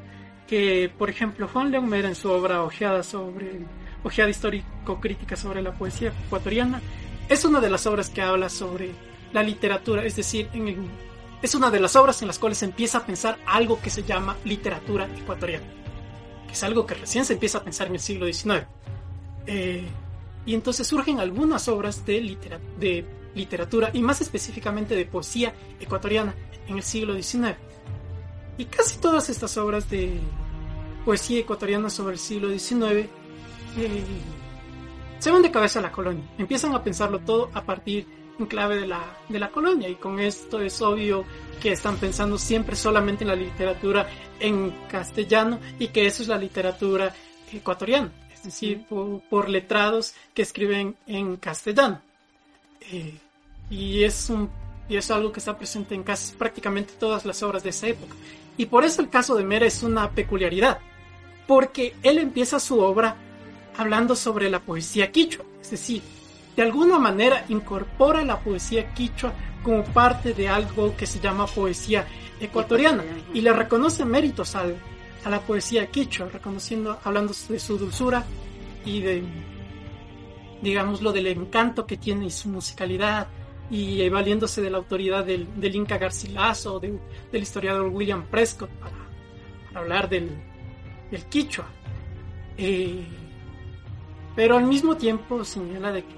[0.49, 3.61] Que, por ejemplo, Juan León Mera en su obra Ojeada sobre
[4.05, 6.81] Ojeada histórico-crítica sobre la poesía ecuatoriana
[7.29, 8.91] es una de las obras que habla sobre
[9.33, 10.89] la literatura, es decir, en el-
[11.43, 14.03] es una de las obras en las cuales se empieza a pensar algo que se
[14.03, 15.67] llama literatura ecuatoriana,
[16.47, 18.67] que es algo que recién se empieza a pensar en el siglo XIX.
[19.47, 19.85] Eh,
[20.47, 26.35] y entonces surgen algunas obras de, litera- de literatura y más específicamente de poesía ecuatoriana
[26.69, 27.57] en el siglo XIX.
[28.59, 30.21] Y casi todas estas obras de
[31.05, 33.09] poesía ecuatoriana sobre el siglo XIX
[33.77, 34.05] eh,
[35.19, 36.25] se van de cabeza a la colonia.
[36.39, 38.07] Empiezan a pensarlo todo a partir
[38.39, 39.89] en clave de la, de la colonia.
[39.89, 41.25] Y con esto es obvio
[41.63, 44.09] que están pensando siempre solamente en la literatura
[44.41, 47.15] en castellano y que eso es la literatura
[47.53, 48.13] ecuatoriana.
[48.33, 52.01] Es decir, por, por letrados que escriben en castellano.
[52.93, 53.19] Eh,
[53.71, 54.51] y es un
[54.89, 58.15] y es algo que está presente en casi prácticamente todas las obras de esa época.
[58.57, 60.79] Y por eso el caso de Mera es una peculiaridad,
[61.47, 63.17] porque él empieza su obra
[63.77, 66.03] hablando sobre la poesía quichua, es decir,
[66.57, 72.07] de alguna manera incorpora la poesía quichua como parte de algo que se llama poesía
[72.41, 73.03] ecuatoriana
[73.33, 74.67] y le reconoce méritos a
[75.29, 78.25] la poesía quichua, reconociendo, hablando de su dulzura
[78.85, 79.23] y de,
[80.63, 83.27] digámoslo, del encanto que tiene y su musicalidad
[83.71, 86.99] y valiéndose de la autoridad del, Inca Garcilaso, de-
[87.33, 90.31] del historiador William Prescott para, hablar del,
[91.11, 91.67] del quichua.
[92.57, 93.05] Eh,
[94.37, 96.17] pero al mismo tiempo señala de que,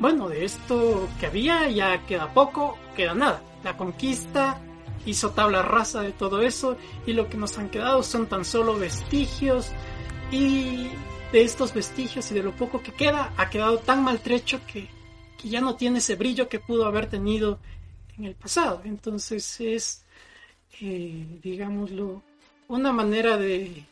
[0.00, 3.42] bueno, de esto que había ya queda poco, queda nada.
[3.64, 4.60] La conquista
[5.06, 6.76] hizo tabla rasa de todo eso
[7.06, 9.70] y lo que nos han quedado son tan solo vestigios
[10.30, 10.88] y
[11.32, 14.88] de estos vestigios y de lo poco que queda ha quedado tan maltrecho que,
[15.44, 17.60] ya no tiene ese brillo que pudo haber tenido
[18.18, 18.82] en el pasado.
[18.84, 20.04] Entonces es,
[20.80, 22.22] eh, digámoslo,
[22.66, 23.84] una manera de,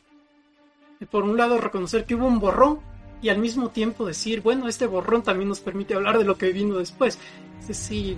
[1.09, 2.81] por un lado, reconocer que hubo un borrón
[3.21, 6.51] y al mismo tiempo decir, bueno, este borrón también nos permite hablar de lo que
[6.51, 7.17] vino después.
[7.59, 8.17] Es decir,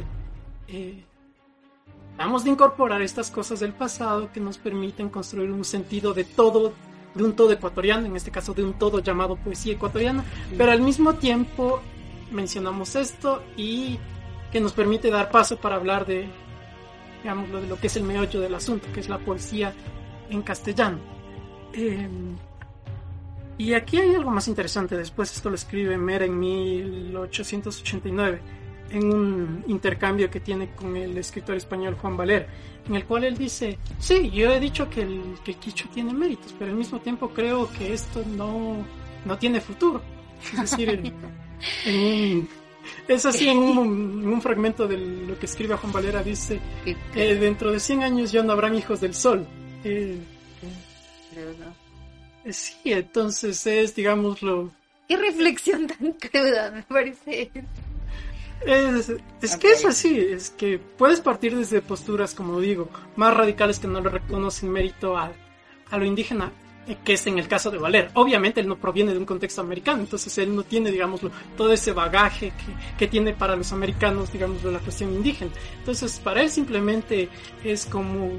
[0.68, 1.04] eh,
[2.18, 6.74] vamos a incorporar estas cosas del pasado que nos permiten construir un sentido de todo,
[7.16, 10.24] de un todo ecuatoriano, en este caso de un todo llamado poesía ecuatoriana,
[10.58, 11.82] pero al mismo tiempo
[12.32, 13.98] mencionamos esto y
[14.52, 16.28] que nos permite dar paso para hablar de,
[17.24, 19.74] digamos, de lo que es el meollo del asunto, que es la poesía
[20.30, 20.98] en castellano.
[21.74, 22.08] Eh,
[23.60, 28.40] y aquí hay algo más interesante, después esto lo escribe Mera en 1889,
[28.92, 32.48] en un intercambio que tiene con el escritor español Juan Valer,
[32.88, 36.14] en el cual él dice, sí, yo he dicho que el, que el quicho tiene
[36.14, 38.78] méritos, pero al mismo tiempo creo que esto no,
[39.26, 40.02] no tiene futuro.
[40.54, 41.14] Es decir, en,
[41.86, 42.50] en un,
[43.10, 47.36] es así en un, en un, fragmento de lo que escribe Juan Valera, dice, eh,
[47.36, 49.46] dentro de 100 años ya no habrán hijos del sol.
[49.84, 50.18] Eh,
[52.52, 54.72] Sí, entonces es, digámoslo.
[55.08, 57.52] Qué reflexión tan cruda, me parece.
[58.66, 59.10] Es,
[59.42, 59.60] es okay.
[59.60, 64.02] que es así, es que puedes partir desde posturas, como digo, más radicales que no
[64.02, 65.32] le reconocen mérito a,
[65.90, 66.52] a lo indígena,
[67.06, 68.12] que es en el caso de Valer.
[68.16, 71.22] Obviamente él no proviene de un contexto americano, entonces él no tiene, digamos,
[71.56, 75.52] todo ese bagaje que, que tiene para los americanos, digamos, de la cuestión indígena.
[75.78, 77.30] Entonces, para él simplemente
[77.64, 78.32] es como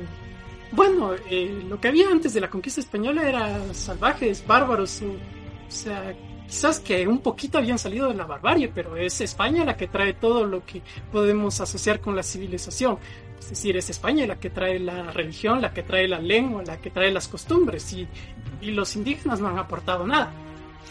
[0.73, 6.15] bueno, eh, lo que había antes de la conquista española era salvajes, bárbaros, o, sea,
[6.47, 10.15] quizás que un poquito habían salido de la barbarie, pero es España la que trae
[10.15, 12.99] todo lo que podemos asociar con la civilización.
[13.39, 16.77] Es decir, es España la que trae la religión, la que trae la lengua, la
[16.77, 18.07] que trae las costumbres, y,
[18.61, 20.33] y los indígenas no han aportado nada.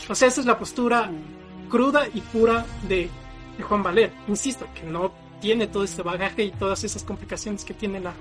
[0.09, 1.09] O sea, esa es la postura
[1.69, 3.09] cruda y pura de,
[3.57, 4.11] de Juan Valer.
[4.27, 8.13] Insisto, que no tiene todo este bagaje y todas esas complicaciones que tiene la,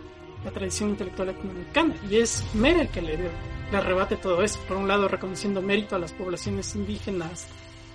[0.45, 1.95] la tradición intelectual latinoamericana.
[2.09, 4.59] Y es Mera el que le, le arrebate todo eso.
[4.67, 7.47] Por un lado, reconociendo mérito a las poblaciones indígenas,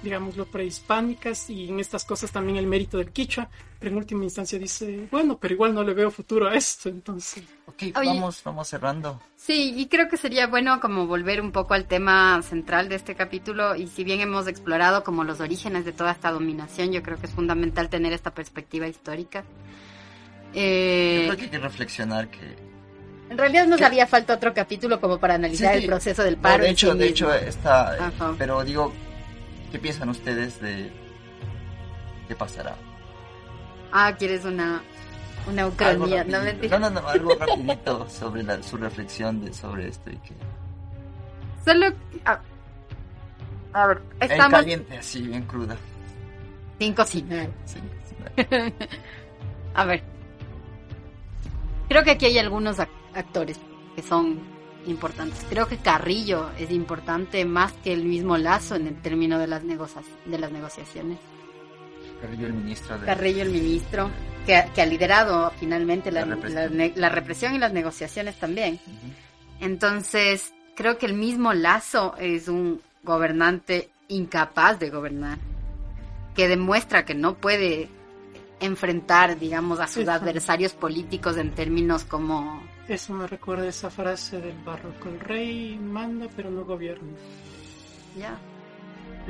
[0.03, 3.49] digámoslo, prehispánicas, y en estas cosas también el mérito del quichua.
[3.79, 7.43] Pero en última instancia dice, bueno, pero igual no le veo futuro a esto, entonces.
[7.65, 9.21] Ok, Oye, vamos, vamos cerrando.
[9.35, 13.15] Sí, y creo que sería bueno como volver un poco al tema central de este
[13.15, 17.17] capítulo, y si bien hemos explorado como los orígenes de toda esta dominación, yo creo
[17.17, 19.43] que es fundamental tener esta perspectiva histórica.
[20.53, 22.55] Eh, Yo creo que hay que reflexionar que...
[23.29, 25.83] En realidad nos haría falta otro capítulo como para analizar sí, sí.
[25.85, 26.59] el proceso del paro.
[26.59, 28.07] No, de hecho, sí de hecho está...
[28.07, 28.35] Ajá.
[28.37, 28.93] Pero digo,
[29.71, 30.91] ¿qué piensan ustedes de
[32.27, 32.75] qué pasará?
[33.91, 34.83] Ah, ¿quieres una,
[35.47, 36.23] una ucrania?
[36.23, 40.33] No, no, no, no, algo rapidito sobre la, su reflexión de, sobre esto y que...
[41.65, 41.87] Solo...
[42.25, 42.39] A,
[43.73, 44.59] a ver, estamos...
[44.59, 45.75] En caliente, así, bien cruda.
[46.79, 47.49] Sin cocinar.
[47.65, 48.73] Sin cocinar.
[49.73, 50.03] a ver,
[51.87, 53.59] Creo que aquí hay algunos actores
[53.95, 54.39] que son
[54.87, 55.45] importantes.
[55.49, 59.63] Creo que Carrillo es importante más que el mismo Lazo en el término de las,
[59.63, 61.19] de las negociaciones.
[62.21, 62.97] Carrillo el ministro.
[62.97, 63.05] De...
[63.05, 64.09] Carrillo el ministro,
[64.45, 66.77] que, que ha liderado finalmente la, la, represión.
[66.77, 68.79] La, la, represión y las negociaciones también.
[68.87, 69.65] Uh -huh.
[69.65, 75.37] Entonces, creo que el mismo Lazo es un gobernante incapaz de gobernar,
[76.35, 77.89] que demuestra que no puede
[78.65, 82.63] enfrentar, digamos, a sus adversarios políticos en términos como...
[82.87, 87.13] Eso me recuerda esa frase del barroco, el rey manda pero no gobierna.
[88.17, 88.37] Ya,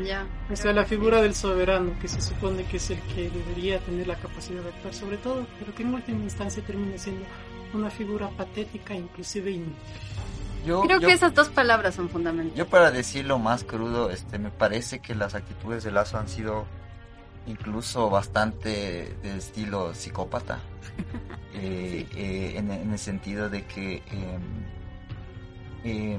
[0.04, 0.26] ya.
[0.52, 4.08] O sea, la figura del soberano, que se supone que es el que debería tener
[4.08, 7.26] la capacidad de actuar sobre todo, pero que en última instancia termina siendo
[7.74, 9.76] una figura patética, inclusive inútil.
[10.66, 12.58] Yo, Creo yo, que esas dos palabras son fundamentales.
[12.58, 16.66] Yo para decirlo más crudo, este, me parece que las actitudes de Lazo han sido
[17.46, 20.60] incluso bastante de estilo psicópata,
[21.54, 22.18] eh, sí.
[22.20, 24.02] eh, en, en, el sentido de que
[25.84, 26.18] eh,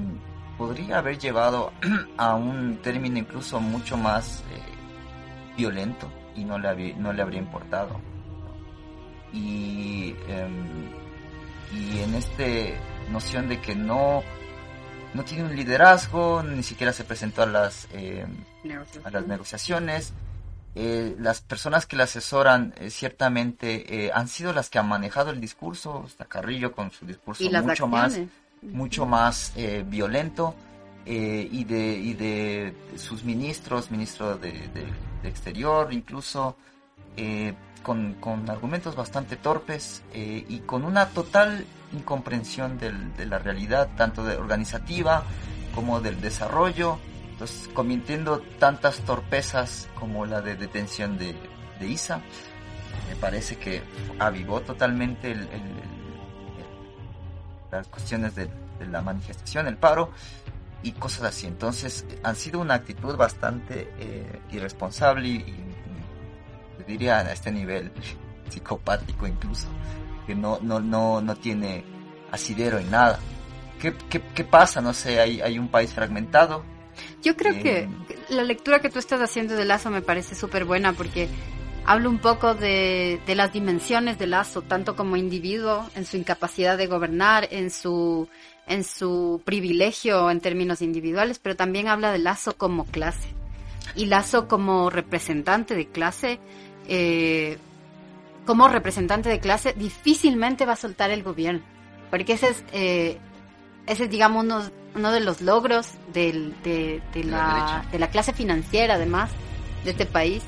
[0.58, 1.72] podría haber llevado
[2.16, 7.40] a un término incluso mucho más eh, violento y no le, había, no le habría
[7.40, 8.00] importado.
[9.32, 10.90] Y, em,
[11.72, 12.76] y en este
[13.10, 14.22] noción de que no
[15.12, 18.26] no tiene un liderazgo, ni siquiera se presentó a las, eh,
[19.04, 20.12] a las negociaciones,
[20.76, 25.30] eh, las personas que le asesoran eh, ciertamente eh, han sido las que han manejado
[25.30, 28.18] el discurso, hasta Carrillo con su discurso mucho más,
[28.62, 29.52] mucho más
[29.86, 30.54] violento
[31.06, 34.86] y, de, y de sus ministros, ministro de, de,
[35.22, 36.56] de Exterior incluso,
[37.82, 44.24] con, con argumentos bastante torpes y con una total incomprensión del, de la realidad, tanto
[44.24, 45.22] de organizativa
[45.74, 46.98] como del desarrollo,
[47.34, 51.34] entonces cometiendo tantas torpezas como la de detención de,
[51.80, 52.22] Isa,
[53.08, 53.82] me parece que
[54.20, 55.48] avivó totalmente el,
[57.72, 58.48] las cuestiones de,
[58.88, 60.12] la manifestación, el paro,
[60.84, 61.48] y cosas así.
[61.48, 65.44] Entonces han sido una actitud bastante eh, irresponsable y,
[66.86, 67.90] diría a este nivel
[68.48, 69.66] psicopático incluso,
[70.26, 71.84] que no, no, no, no tiene
[72.30, 73.18] asidero en nada.
[73.80, 74.80] ¿Qué, qué, qué pasa?
[74.80, 76.73] No sé, hay, hay un país fragmentado.
[77.24, 77.88] Yo creo que Eh,
[78.28, 81.28] la lectura que tú estás haciendo de Lazo me parece súper buena porque
[81.86, 86.78] habla un poco de, de las dimensiones de Lazo, tanto como individuo, en su incapacidad
[86.78, 88.28] de gobernar, en su,
[88.66, 93.28] en su privilegio en términos individuales, pero también habla de Lazo como clase.
[93.94, 96.38] Y Lazo como representante de clase,
[96.88, 97.58] eh,
[98.46, 101.62] como representante de clase, difícilmente va a soltar el gobierno.
[102.10, 103.18] Porque ese es, eh,
[103.86, 104.62] ese es digamos, uno,
[104.94, 109.30] uno de los logros del- de, la de la clase financiera, además,
[109.84, 110.42] de este país,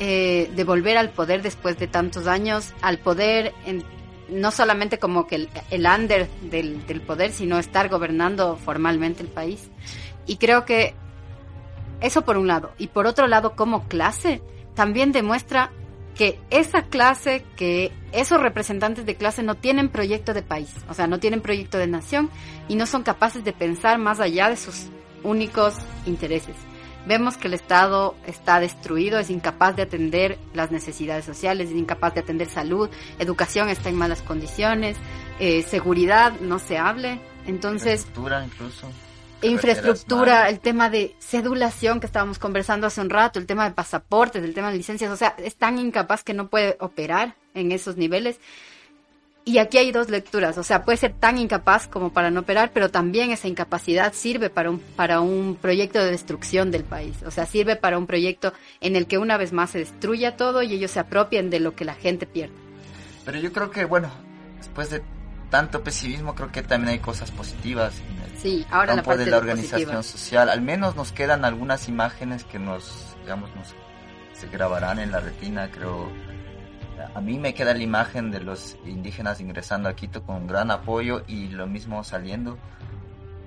[0.00, 3.84] eh, de volver al poder después de tantos años, al poder, en-
[4.28, 9.28] no solamente como que el, el under del, del poder, sino estar gobernando formalmente el
[9.28, 9.68] país.
[10.26, 10.94] Y creo que
[12.00, 12.72] eso por un lado.
[12.78, 14.40] Y por otro lado, como clase,
[14.74, 15.70] también demuestra
[16.14, 21.06] que esa clase, que esos representantes de clase no tienen proyecto de país, o sea,
[21.06, 22.30] no tienen proyecto de nación
[22.68, 24.86] y no son capaces de pensar más allá de sus
[25.22, 25.74] únicos
[26.06, 26.56] intereses.
[27.06, 32.14] Vemos que el Estado está destruido, es incapaz de atender las necesidades sociales, es incapaz
[32.14, 32.88] de atender salud,
[33.18, 34.96] educación está en malas condiciones,
[35.38, 37.20] eh, seguridad no se hable.
[37.46, 38.88] Entonces, incluso.
[39.42, 44.42] Infraestructura, el tema de cedulación que estábamos conversando hace un rato, el tema de pasaportes,
[44.42, 47.96] el tema de licencias, o sea, es tan incapaz que no puede operar en esos
[47.96, 48.38] niveles.
[49.46, 52.70] Y aquí hay dos lecturas, o sea, puede ser tan incapaz como para no operar,
[52.72, 57.30] pero también esa incapacidad sirve para un, para un proyecto de destrucción del país, o
[57.30, 60.72] sea, sirve para un proyecto en el que una vez más se destruya todo y
[60.72, 62.54] ellos se apropien de lo que la gente pierde.
[63.26, 64.10] Pero yo creo que, bueno,
[64.56, 65.02] después de
[65.50, 67.94] tanto pesimismo, creo que también hay cosas positivas
[68.44, 70.02] Sí, ahora la campo parte de la organización positiva.
[70.02, 70.48] social.
[70.50, 73.74] Al menos nos quedan algunas imágenes que nos, digamos, nos,
[74.38, 76.12] se grabarán en la retina, creo.
[77.14, 81.24] A mí me queda la imagen de los indígenas ingresando a Quito con gran apoyo
[81.26, 82.58] y lo mismo saliendo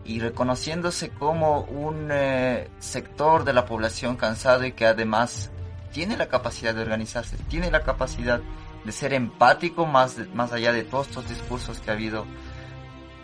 [0.03, 5.51] y reconociéndose como un eh, sector de la población cansado y que además
[5.91, 8.41] tiene la capacidad de organizarse, tiene la capacidad
[8.83, 12.25] de ser empático más, más allá de todos estos discursos que ha habido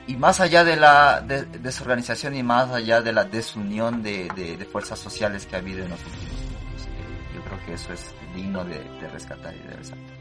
[0.07, 4.65] y más allá de la de- desorganización y más allá de la desunión de, de-
[4.65, 6.81] fuerzas sociales que ha habido en los últimos tiempos.
[6.87, 10.15] Eh, yo creo que eso es digno de, de rescatar y de resaltar.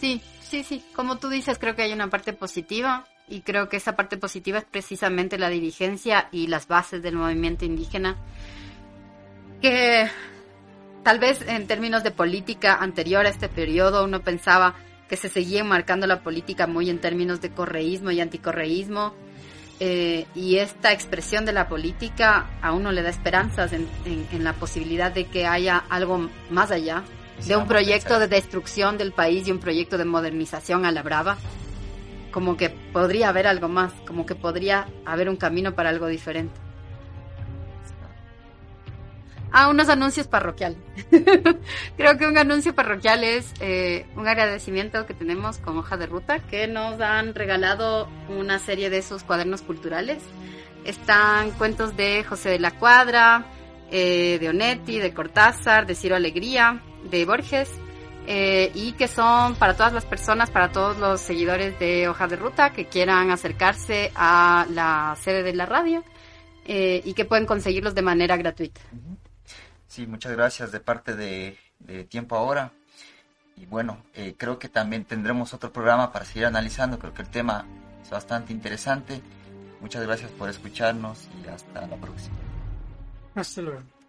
[0.00, 0.84] Sí, sí, sí.
[0.96, 4.58] Como tú dices, creo que hay una parte positiva y creo que esa parte positiva
[4.58, 8.16] es precisamente la dirigencia y las bases del movimiento indígena
[9.60, 10.08] que
[11.04, 14.74] tal vez en términos de política anterior a este periodo uno pensaba
[15.10, 19.12] que se seguía marcando la política muy en términos de correísmo y anticorreísmo
[19.80, 24.44] eh, y esta expresión de la política a uno le da esperanzas en, en- en
[24.44, 27.02] la posibilidad de que haya algo más allá
[27.46, 31.38] de un proyecto de destrucción del país y un proyecto de modernización a la brava.
[32.30, 36.60] Como que podría haber algo más, como que podría haber un camino para algo diferente.
[39.52, 40.78] Ah, unos anuncios parroquiales.
[41.96, 46.38] Creo que un anuncio parroquial es eh, un agradecimiento que tenemos con Hoja de Ruta,
[46.38, 50.22] que nos han regalado una serie de sus cuadernos culturales.
[50.84, 53.44] Están cuentos de José de la Cuadra,
[53.90, 57.70] eh, de Onetti, de Cortázar, de Ciro Alegría, de Borges,
[58.26, 62.36] eh, y que son para todas las personas, para todos los seguidores de Hoja de
[62.36, 66.04] Ruta que quieran acercarse a la sede de la radio
[66.66, 68.80] eh, y que pueden conseguirlos de manera gratuita.
[69.90, 71.58] Sí, muchas gracias de parte de,
[72.08, 72.70] Tiempo Ahora.
[73.56, 76.96] Y bueno, eh, creo que también tendremos otro programa para seguir analizando.
[77.00, 77.66] Creo que el tema
[78.00, 79.20] es bastante interesante.
[79.80, 82.36] Muchas gracias por escucharnos y hasta la próxima.
[83.34, 83.99] Hasta luego.